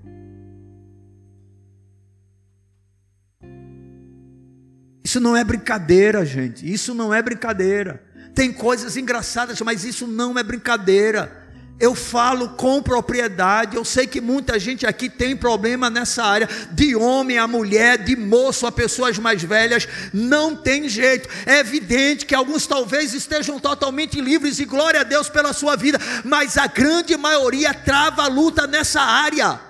[5.07, 6.69] Isso não é brincadeira, gente.
[6.69, 8.03] Isso não é brincadeira.
[8.35, 11.47] Tem coisas engraçadas, mas isso não é brincadeira.
[11.79, 13.77] Eu falo com propriedade.
[13.77, 18.17] Eu sei que muita gente aqui tem problema nessa área, de homem a mulher, de
[18.17, 19.87] moço a pessoas mais velhas.
[20.11, 21.29] Não tem jeito.
[21.45, 25.97] É evidente que alguns talvez estejam totalmente livres e glória a Deus pela sua vida,
[26.25, 29.66] mas a grande maioria trava a luta nessa área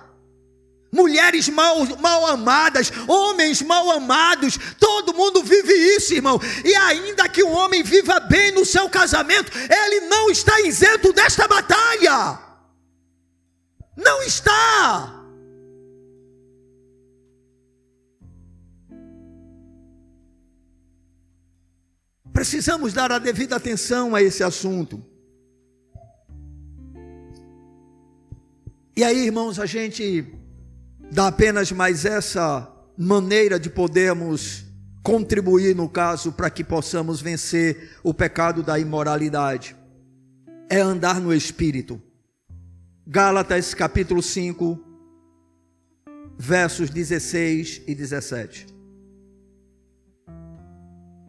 [0.91, 6.39] mulheres mal, mal amadas, homens mal amados, todo mundo vive isso, irmão.
[6.63, 11.47] E ainda que um homem viva bem no seu casamento, ele não está isento desta
[11.47, 12.39] batalha.
[13.95, 15.13] Não está.
[22.31, 25.03] Precisamos dar a devida atenção a esse assunto.
[28.95, 30.36] E aí, irmãos, a gente
[31.11, 34.65] dá apenas mais essa maneira de podermos
[35.03, 39.75] contribuir, no caso, para que possamos vencer o pecado da imoralidade.
[40.69, 42.01] É andar no Espírito.
[43.05, 44.77] Gálatas capítulo 5,
[46.37, 48.76] versos 16 e 17.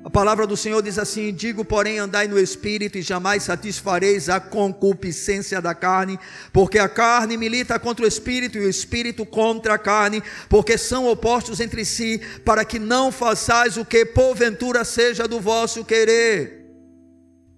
[0.05, 4.39] A palavra do Senhor diz assim: Digo, porém, andai no espírito e jamais satisfareis a
[4.39, 6.19] concupiscência da carne,
[6.53, 11.07] porque a carne milita contra o espírito e o espírito contra a carne, porque são
[11.09, 16.58] opostos entre si, para que não façais o que porventura seja do vosso querer.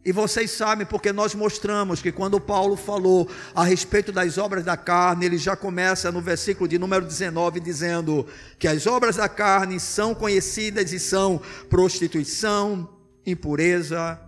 [0.02, 4.74] E vocês sabem, porque nós mostramos que quando Paulo falou a respeito das obras da
[4.74, 8.26] carne, ele já começa no versículo de número 19 dizendo
[8.58, 12.88] que as obras da carne são conhecidas e são prostituição,
[13.26, 14.18] impureza,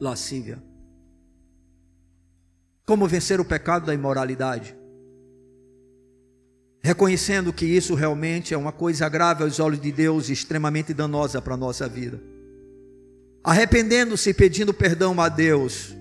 [0.00, 0.60] lascívia.
[2.84, 4.76] Como vencer o pecado da imoralidade?
[6.82, 11.40] Reconhecendo que isso realmente é uma coisa grave aos olhos de Deus e extremamente danosa
[11.40, 12.20] para a nossa vida
[13.42, 15.94] arrependendo-se e pedindo perdão a Deus,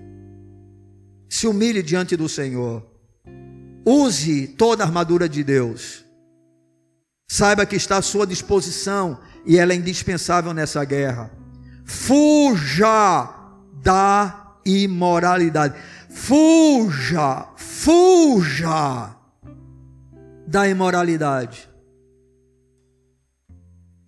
[1.29, 2.85] se humilhe diante do Senhor,
[3.85, 6.05] use toda a armadura de Deus,
[7.29, 11.31] saiba que está à sua disposição e ela é indispensável nessa guerra.
[11.85, 13.33] Fuja
[13.81, 15.75] da imoralidade,
[16.09, 19.15] fuja, fuja
[20.45, 21.69] da imoralidade.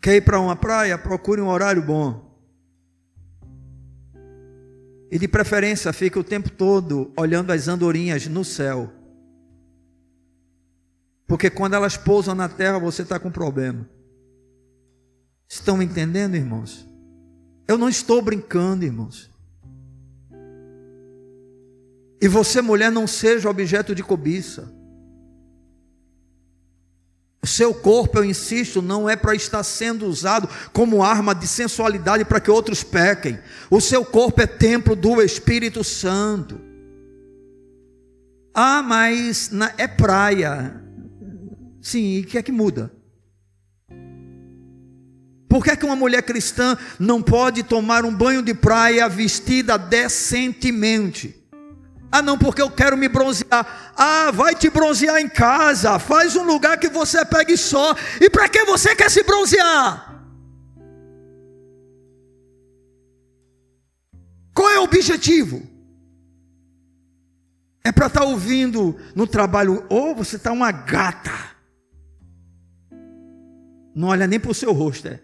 [0.02, 0.98] Quer ir para uma praia?
[0.98, 2.29] Procure um horário bom.
[5.12, 8.92] E de preferência fica o tempo todo olhando as andorinhas no céu.
[11.28, 13.88] Porque quando elas pousam na terra, você está com problema.
[15.48, 16.88] Estão entendendo, irmãos?
[17.68, 19.30] Eu não estou brincando, irmãos.
[22.22, 24.79] E você, mulher, não seja objeto de cobiça.
[27.60, 32.40] Seu corpo, eu insisto, não é para estar sendo usado como arma de sensualidade para
[32.40, 33.38] que outros pequem.
[33.70, 36.58] O seu corpo é templo do Espírito Santo.
[38.54, 40.82] Ah, mas na, é praia.
[41.82, 42.94] Sim, e o que é que muda?
[45.50, 49.78] Por que, é que uma mulher cristã não pode tomar um banho de praia vestida
[49.78, 51.39] decentemente?
[52.12, 53.94] Ah, não, porque eu quero me bronzear.
[53.96, 56.00] Ah, vai te bronzear em casa.
[56.00, 57.96] Faz um lugar que você pegue só.
[58.20, 60.10] E para que você quer se bronzear?
[64.54, 65.62] Qual é o objetivo?
[67.84, 71.32] É para estar tá ouvindo no trabalho, ou oh, você está uma gata.
[73.96, 75.22] Não olha nem para o seu rosto, é.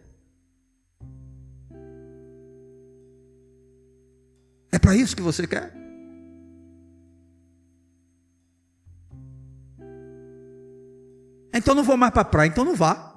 [4.72, 5.75] É para isso que você quer?
[11.56, 13.16] Então não vou mais para a praia, então não vá.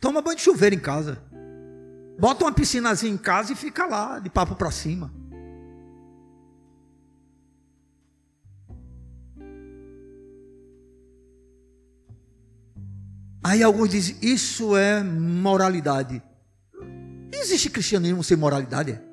[0.00, 1.22] Toma banho de chuveiro em casa.
[2.18, 5.12] Bota uma piscinazinha em casa e fica lá, de papo para cima.
[13.44, 16.20] Aí alguns dizem: Isso é moralidade.
[17.32, 18.92] Existe cristianismo sem moralidade?
[18.92, 19.07] É?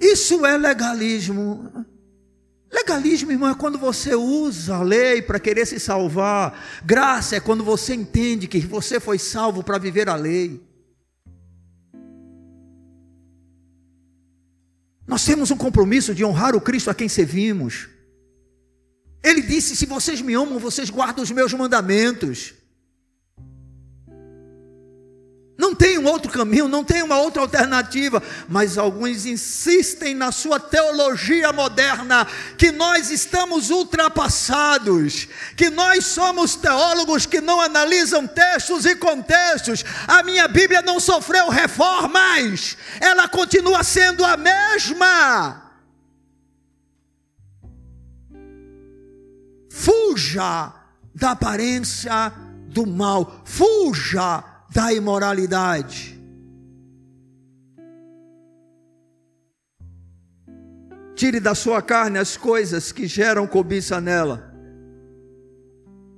[0.00, 1.86] Isso é legalismo.
[2.72, 6.82] Legalismo, irmão, é quando você usa a lei para querer se salvar.
[6.84, 10.62] Graça é quando você entende que você foi salvo para viver a lei.
[15.06, 17.88] Nós temos um compromisso de honrar o Cristo a quem servimos.
[19.22, 22.54] Ele disse: Se vocês me amam, vocês guardam os meus mandamentos.
[25.60, 30.58] Não tem um outro caminho, não tem uma outra alternativa, mas alguns insistem na sua
[30.58, 32.26] teologia moderna
[32.56, 39.84] que nós estamos ultrapassados, que nós somos teólogos que não analisam textos e contextos.
[40.08, 45.62] A minha Bíblia não sofreu reformas, ela continua sendo a mesma.
[49.68, 50.72] Fuja
[51.14, 52.32] da aparência
[52.66, 56.18] do mal, fuja da imoralidade.
[61.14, 64.54] Tire da sua carne as coisas que geram cobiça nela.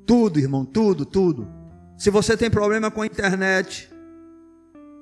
[0.06, 1.48] Tudo, irmão, tudo, tudo.
[1.96, 3.90] Se você tem problema com a internet,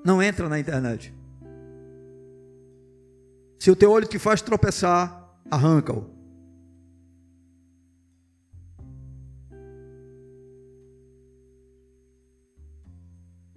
[0.05, 1.15] não entra na internet.
[3.59, 6.20] Se o teu olho te faz tropeçar, arranca-o.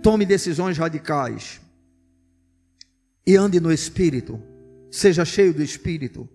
[0.04, 1.62] Tome decisões radicais.
[3.26, 4.38] E ande no Espírito.
[4.92, 6.28] Seja cheio do Espírito.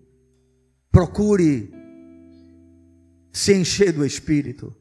[0.91, 1.71] Procure
[3.31, 4.75] se encher do Espírito.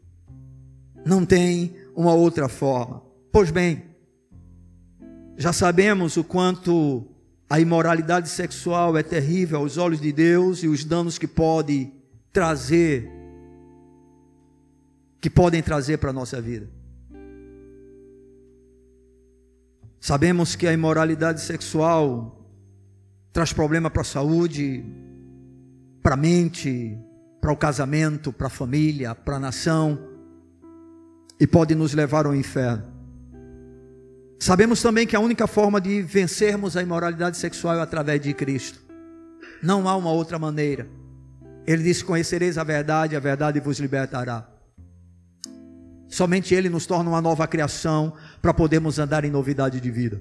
[1.04, 3.02] Não tem uma outra forma.
[3.30, 3.84] Pois bem,
[5.36, 7.06] já sabemos o quanto
[7.48, 11.92] a imoralidade sexual é terrível aos olhos de Deus e os danos que pode
[12.32, 13.10] trazer,
[15.20, 16.77] que podem trazer para a nossa vida.
[20.00, 22.46] Sabemos que a imoralidade sexual
[23.32, 24.84] traz problema para a saúde,
[26.02, 26.96] para a mente,
[27.40, 29.98] para o casamento, para a família, para a nação
[31.40, 32.84] e pode nos levar ao inferno.
[34.38, 38.78] Sabemos também que a única forma de vencermos a imoralidade sexual é através de Cristo.
[39.62, 40.88] Não há uma outra maneira.
[41.66, 44.48] Ele disse: Conhecereis a verdade, a verdade vos libertará.
[46.08, 50.20] Somente Ele nos torna uma nova criação para podermos andar em novidade de vida.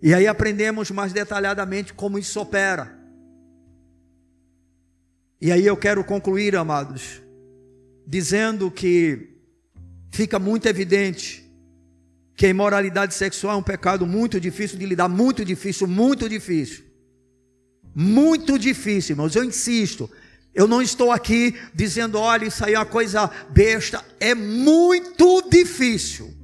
[0.00, 2.96] E aí aprendemos mais detalhadamente como isso opera.
[5.40, 7.22] E aí eu quero concluir, amados,
[8.06, 9.36] dizendo que
[10.10, 11.44] fica muito evidente
[12.34, 16.84] que a imoralidade sexual é um pecado muito difícil de lidar, muito difícil, muito difícil.
[17.94, 20.08] Muito difícil, irmãos, eu insisto.
[20.58, 24.04] Eu não estou aqui dizendo, olha, isso aí é uma coisa besta.
[24.18, 26.34] É muito difícil.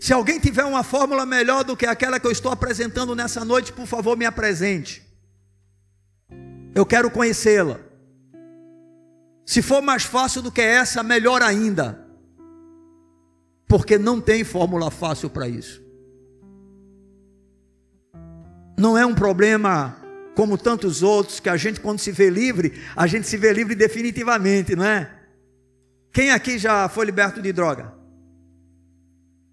[0.00, 3.72] Se alguém tiver uma fórmula melhor do que aquela que eu estou apresentando nessa noite,
[3.72, 5.00] por favor, me apresente.
[6.74, 7.78] Eu quero conhecê-la.
[9.46, 12.04] Se for mais fácil do que essa, melhor ainda.
[13.68, 15.81] Porque não tem fórmula fácil para isso
[18.82, 19.96] não é um problema
[20.34, 23.76] como tantos outros, que a gente, quando se vê livre, a gente se vê livre
[23.76, 25.08] definitivamente, não é?
[26.12, 27.94] Quem aqui já foi liberto de droga?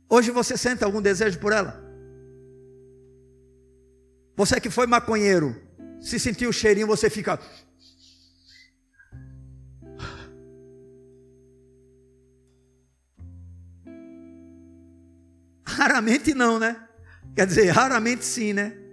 [0.10, 1.80] Hoje você sente algum desejo por ela?
[4.36, 5.56] Você que foi maconheiro,
[6.02, 7.40] se sentiu o cheirinho, você fica.
[15.64, 16.84] Raramente não, né?
[17.36, 18.89] Quer dizer, raramente sim, né?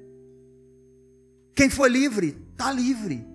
[1.57, 3.27] Quem foi livre, está livre.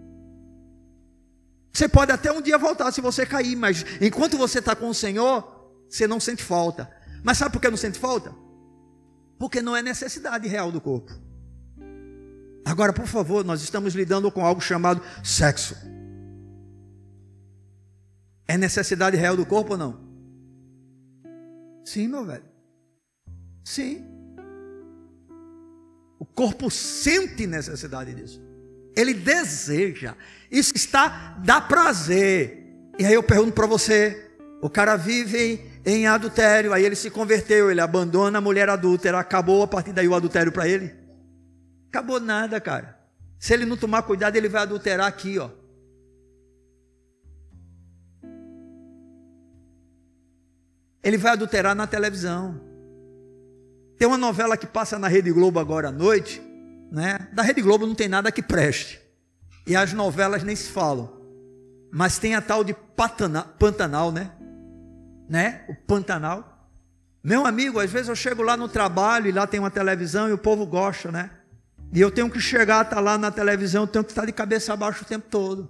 [1.73, 4.93] Você pode até um dia voltar se você cair, mas enquanto você está com o
[4.93, 5.43] Senhor,
[5.89, 6.87] você não sente falta.
[7.23, 8.31] Mas sabe por que não sente falta?
[9.39, 11.11] Porque não é necessidade real do corpo.
[12.63, 15.75] Agora, por favor, nós estamos lidando com algo chamado sexo.
[18.47, 19.99] É necessidade real do corpo ou não?
[21.83, 22.45] Sim, meu velho.
[23.63, 24.10] Sim.
[26.21, 28.39] O corpo sente necessidade disso.
[28.95, 30.15] Ele deseja.
[30.51, 32.63] Isso está dá prazer.
[32.99, 34.29] E aí eu pergunto para você:
[34.61, 39.63] o cara vive em adultério, aí ele se converteu, ele abandona a mulher adúltera, acabou
[39.63, 40.93] a partir daí o adultério para ele?
[41.89, 42.99] Acabou nada, cara.
[43.39, 45.49] Se ele não tomar cuidado, ele vai adulterar aqui, ó.
[51.03, 52.70] Ele vai adulterar na televisão.
[54.01, 56.41] Tem uma novela que passa na Rede Globo agora à noite,
[56.91, 57.27] né?
[57.33, 58.99] Da Rede Globo não tem nada que preste.
[59.67, 61.21] E as novelas nem se falam.
[61.91, 62.73] Mas tem a tal de
[63.59, 64.31] Pantanal, né?
[65.29, 65.65] Né?
[65.69, 66.67] O Pantanal.
[67.23, 70.33] Meu amigo, às vezes eu chego lá no trabalho e lá tem uma televisão e
[70.33, 71.29] o povo gosta, né?
[71.93, 74.31] E eu tenho que chegar, estar tá lá na televisão, eu tenho que estar de
[74.31, 75.69] cabeça abaixo o tempo todo.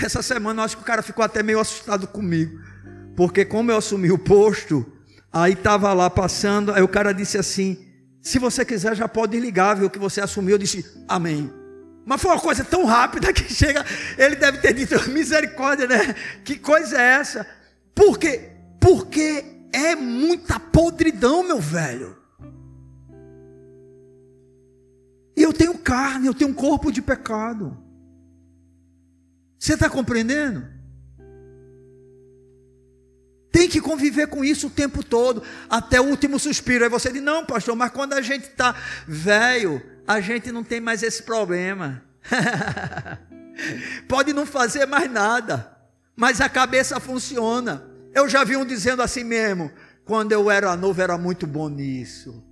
[0.00, 2.56] Essa semana eu acho que o cara ficou até meio assustado comigo.
[3.16, 4.99] Porque como eu assumi o posto,
[5.32, 7.78] aí estava lá passando, aí o cara disse assim:
[8.20, 10.54] se você quiser, já pode ligar, viu, que você assumiu.
[10.54, 11.50] Eu disse, amém.
[12.04, 13.84] Mas foi uma coisa tão rápida que chega,
[14.18, 16.14] ele deve ter dito, misericórdia, né?
[16.44, 17.46] Que coisa é essa?
[17.94, 18.50] Por quê?
[18.80, 22.16] Porque é muita podridão, meu velho.
[25.36, 27.78] E eu tenho carne, eu tenho um corpo de pecado.
[29.58, 30.66] Você está compreendendo?
[33.52, 36.84] Tem que conviver com isso o tempo todo, até o último suspiro.
[36.84, 38.74] Aí você diz: Não, pastor, mas quando a gente está
[39.06, 42.02] velho, a gente não tem mais esse problema.
[44.08, 45.76] Pode não fazer mais nada,
[46.14, 47.84] mas a cabeça funciona.
[48.14, 49.70] Eu já vi um dizendo assim mesmo:
[50.04, 52.44] quando eu era novo, era muito bom nisso.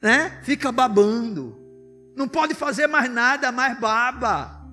[0.00, 0.40] Né?
[0.42, 1.58] Fica babando.
[2.14, 4.63] Não pode fazer mais nada, mais baba.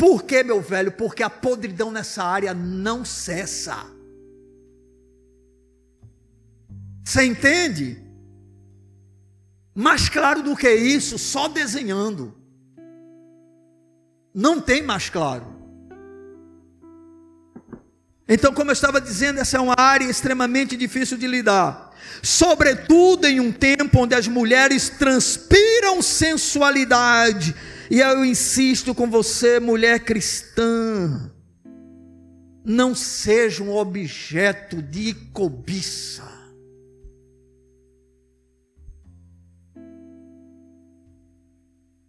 [0.00, 0.90] Por que, meu velho?
[0.92, 3.84] Porque a podridão nessa área não cessa.
[7.04, 8.02] Você entende?
[9.74, 12.34] Mais claro do que isso, só desenhando.
[14.32, 15.44] Não tem mais claro.
[18.26, 21.94] Então, como eu estava dizendo, essa é uma área extremamente difícil de lidar.
[22.22, 27.54] Sobretudo em um tempo onde as mulheres transpiram sensualidade
[27.90, 31.28] e eu insisto com você, mulher cristã,
[32.64, 36.22] não seja um objeto de cobiça.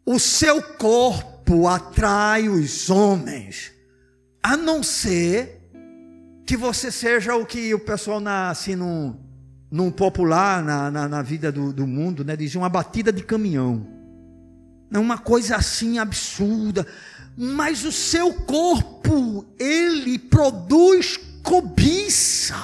[0.05, 3.71] O seu corpo atrai os homens,
[4.43, 5.67] a não ser
[6.45, 9.17] que você seja o que o pessoal na, assim, num,
[9.71, 14.00] num popular na, na, na vida do, do mundo, né, dizia uma batida de caminhão
[14.91, 16.85] não uma coisa assim absurda,
[17.37, 22.57] mas o seu corpo, ele produz cobiça.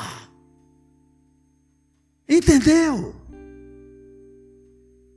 [2.28, 3.16] Entendeu?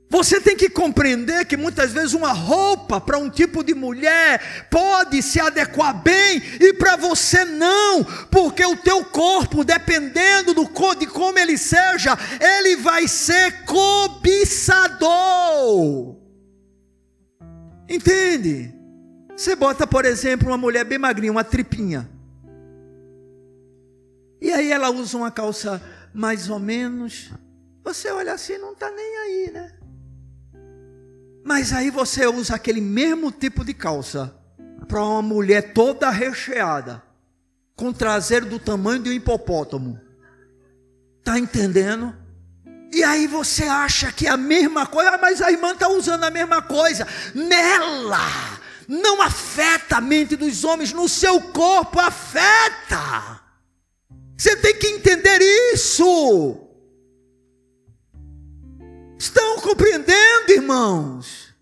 [0.09, 5.21] Você tem que compreender que muitas vezes uma roupa para um tipo de mulher pode
[5.21, 11.39] se adequar bem e para você não, porque o teu corpo, dependendo do de como
[11.39, 15.01] ele seja, ele vai ser cobiçador.
[17.91, 18.73] Entende?
[19.35, 22.09] Você bota, por exemplo, uma mulher bem magrinha, uma tripinha.
[24.39, 25.81] E aí ela usa uma calça
[26.13, 27.33] mais ou menos.
[27.83, 29.73] Você olha assim, não está nem aí, né?
[31.43, 34.33] Mas aí você usa aquele mesmo tipo de calça
[34.87, 37.03] para uma mulher toda recheada,
[37.75, 39.99] com traseiro do tamanho de um hipopótamo.
[41.25, 42.15] Tá entendendo?
[42.91, 46.29] E aí você acha que é a mesma coisa, mas a irmã está usando a
[46.29, 47.07] mesma coisa.
[47.33, 48.19] Nela
[48.87, 53.39] não afeta a mente dos homens, no seu corpo afeta.
[54.37, 55.39] Você tem que entender
[55.73, 56.57] isso.
[59.17, 61.55] Estão compreendendo, irmãos?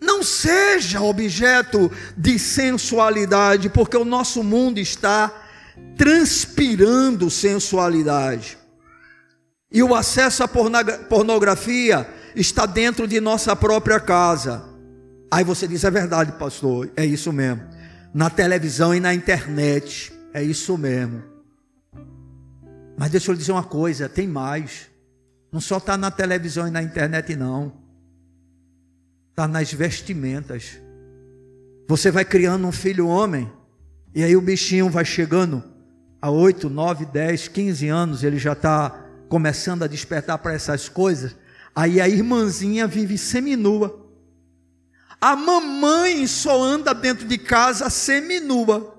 [0.00, 5.47] Não seja objeto de sensualidade, porque o nosso mundo está
[5.96, 8.56] transpirando sensualidade.
[9.70, 14.64] E o acesso à pornografia está dentro de nossa própria casa.
[15.30, 17.62] Aí você diz: é verdade, pastor, é isso mesmo.
[18.14, 21.22] Na televisão e na internet, é isso mesmo.
[22.96, 24.88] Mas deixa eu lhe dizer uma coisa: tem mais.
[25.52, 27.72] Não só está na televisão e na internet, não.
[29.30, 30.80] Está nas vestimentas.
[31.86, 33.50] Você vai criando um filho homem,
[34.14, 35.62] e aí o bichinho vai chegando
[36.20, 41.36] há 8, 9, 10, 15 anos, ele já está começando a despertar para essas coisas.
[41.74, 44.06] Aí a irmãzinha vive seminua.
[45.20, 48.94] A mamãe só anda dentro de casa seminua.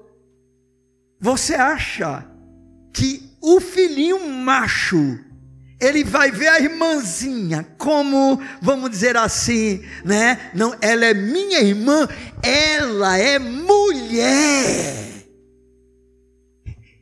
[1.19, 2.25] Você acha
[2.93, 5.19] que o filhinho macho
[5.79, 10.51] ele vai ver a irmãzinha como, vamos dizer assim, né?
[10.53, 12.07] Não, ela é minha irmã,
[12.43, 15.09] ela é mulher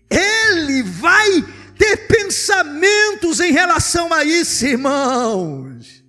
[0.10, 1.46] ele vai
[1.78, 6.04] ter pensamentos em relação a isso, irmãos.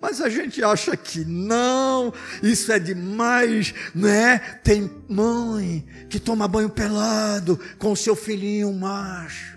[0.00, 2.12] Mas a gente acha que não,
[2.42, 4.38] isso é demais, né?
[4.62, 9.55] Tem mãe que toma banho pelado com seu filhinho macho.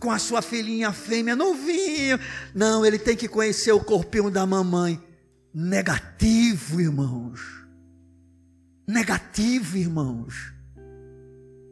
[0.00, 2.18] Com a sua filhinha fêmea, novinho.
[2.54, 5.00] Não, ele tem que conhecer o corpinho da mamãe.
[5.54, 7.40] Negativo, irmãos.
[8.88, 10.52] Negativo, irmãos.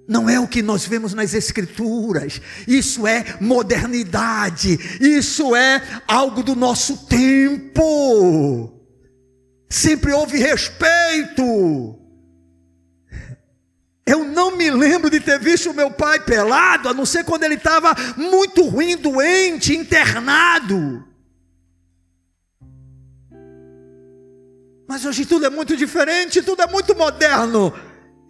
[0.07, 6.57] Não é o que nós vemos nas Escrituras, isso é modernidade, isso é algo do
[6.57, 8.73] nosso tempo.
[9.69, 11.98] Sempre houve respeito.
[14.09, 17.43] Eu não me lembro de ter visto o meu pai pelado, a não ser quando
[17.43, 21.05] ele estava muito ruim, doente, internado.
[24.89, 27.71] Mas hoje tudo é muito diferente, tudo é muito moderno.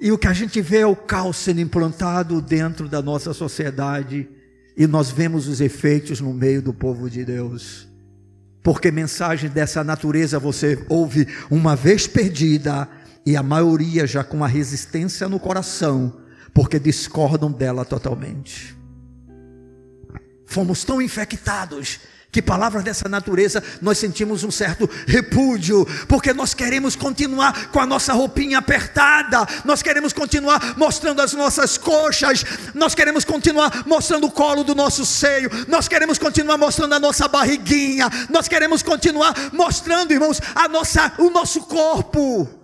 [0.00, 4.28] E o que a gente vê é o caos sendo implantado dentro da nossa sociedade.
[4.76, 7.86] E nós vemos os efeitos no meio do povo de Deus.
[8.64, 12.88] Porque mensagem dessa natureza você ouve uma vez perdida,
[13.24, 16.20] e a maioria já com a resistência no coração,
[16.54, 18.76] porque discordam dela totalmente.
[20.46, 22.00] Fomos tão infectados
[22.30, 27.86] que palavras dessa natureza nós sentimos um certo repúdio, porque nós queremos continuar com a
[27.86, 34.30] nossa roupinha apertada, nós queremos continuar mostrando as nossas coxas, nós queremos continuar mostrando o
[34.30, 40.12] colo do nosso seio, nós queremos continuar mostrando a nossa barriguinha, nós queremos continuar mostrando,
[40.12, 42.57] irmãos, a nossa, o nosso corpo.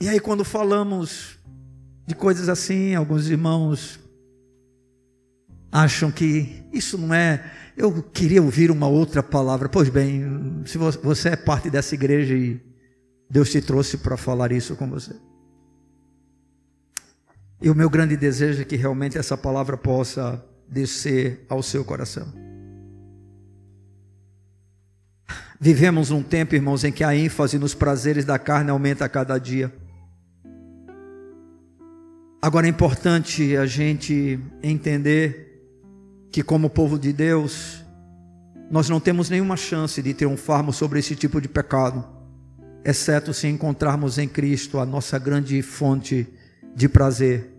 [0.00, 1.38] E aí, quando falamos
[2.06, 3.98] de coisas assim, alguns irmãos
[5.70, 7.52] acham que isso não é.
[7.76, 9.68] Eu queria ouvir uma outra palavra.
[9.68, 12.60] Pois bem, se você é parte dessa igreja e
[13.28, 15.14] Deus te trouxe para falar isso com você.
[17.60, 22.32] E o meu grande desejo é que realmente essa palavra possa descer ao seu coração.
[25.60, 29.36] Vivemos um tempo, irmãos, em que a ênfase nos prazeres da carne aumenta a cada
[29.38, 29.72] dia.
[32.48, 35.62] Agora é importante a gente entender
[36.32, 37.84] que, como povo de Deus,
[38.70, 42.02] nós não temos nenhuma chance de triunfarmos sobre esse tipo de pecado,
[42.82, 46.26] exceto se encontrarmos em Cristo a nossa grande fonte
[46.74, 47.50] de prazer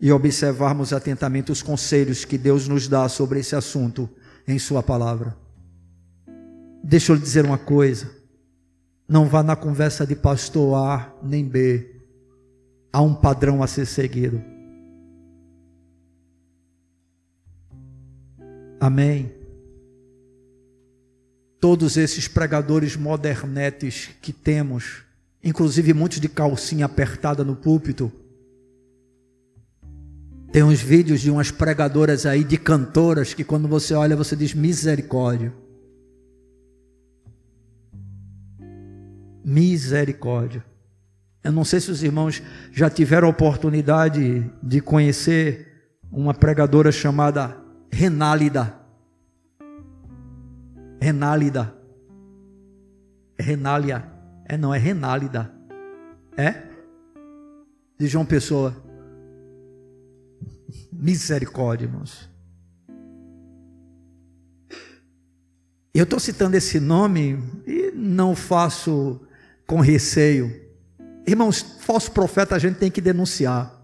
[0.00, 4.10] e observarmos atentamente os conselhos que Deus nos dá sobre esse assunto
[4.48, 5.36] em Sua palavra.
[6.82, 8.10] Deixa eu lhe dizer uma coisa:
[9.08, 11.91] não vá na conversa de pastor A nem B
[12.92, 14.42] há um padrão a ser seguido.
[18.78, 19.32] Amém.
[21.60, 25.04] Todos esses pregadores modernetes que temos,
[25.42, 28.12] inclusive muitos de calcinha apertada no púlpito,
[30.52, 34.52] tem uns vídeos de umas pregadoras aí, de cantoras, que quando você olha, você diz
[34.52, 35.50] misericórdia.
[39.42, 40.71] Misericórdia.
[41.44, 42.40] Eu não sei se os irmãos
[42.70, 47.60] já tiveram a oportunidade de conhecer uma pregadora chamada
[47.90, 48.78] Renálida.
[51.00, 51.74] Renálida.
[53.36, 54.08] Renália.
[54.44, 55.52] É não, é Renálida.
[56.36, 56.62] É?
[57.98, 58.76] De João Pessoa.
[60.92, 62.30] Misericórdia, irmãos.
[65.92, 69.20] Eu estou citando esse nome e não faço
[69.66, 70.61] com receio
[71.26, 73.80] Irmãos, falso profeta a gente tem que denunciar.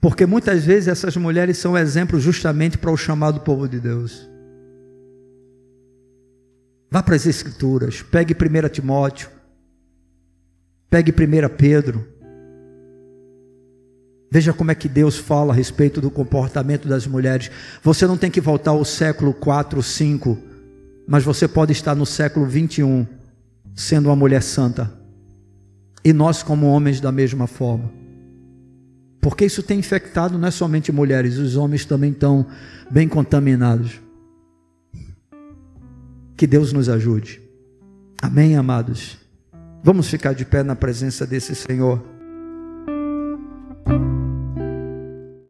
[0.00, 4.28] Porque muitas vezes essas mulheres são exemplos justamente para o chamado povo de Deus.
[6.90, 9.30] Vá para as Escrituras, pegue 1 Timóteo,
[10.90, 12.06] pegue 1 Pedro.
[14.30, 17.50] Veja como é que Deus fala a respeito do comportamento das mulheres.
[17.82, 20.51] Você não tem que voltar ao século 4, 5
[21.06, 23.06] mas você pode estar no século 21
[23.74, 24.92] sendo uma mulher santa.
[26.04, 27.90] E nós, como homens, da mesma forma.
[29.20, 32.44] Porque isso tem infectado não é somente mulheres, os homens também estão
[32.90, 34.00] bem contaminados.
[36.36, 37.40] Que Deus nos ajude.
[38.20, 39.18] Amém, amados?
[39.84, 42.11] Vamos ficar de pé na presença desse Senhor.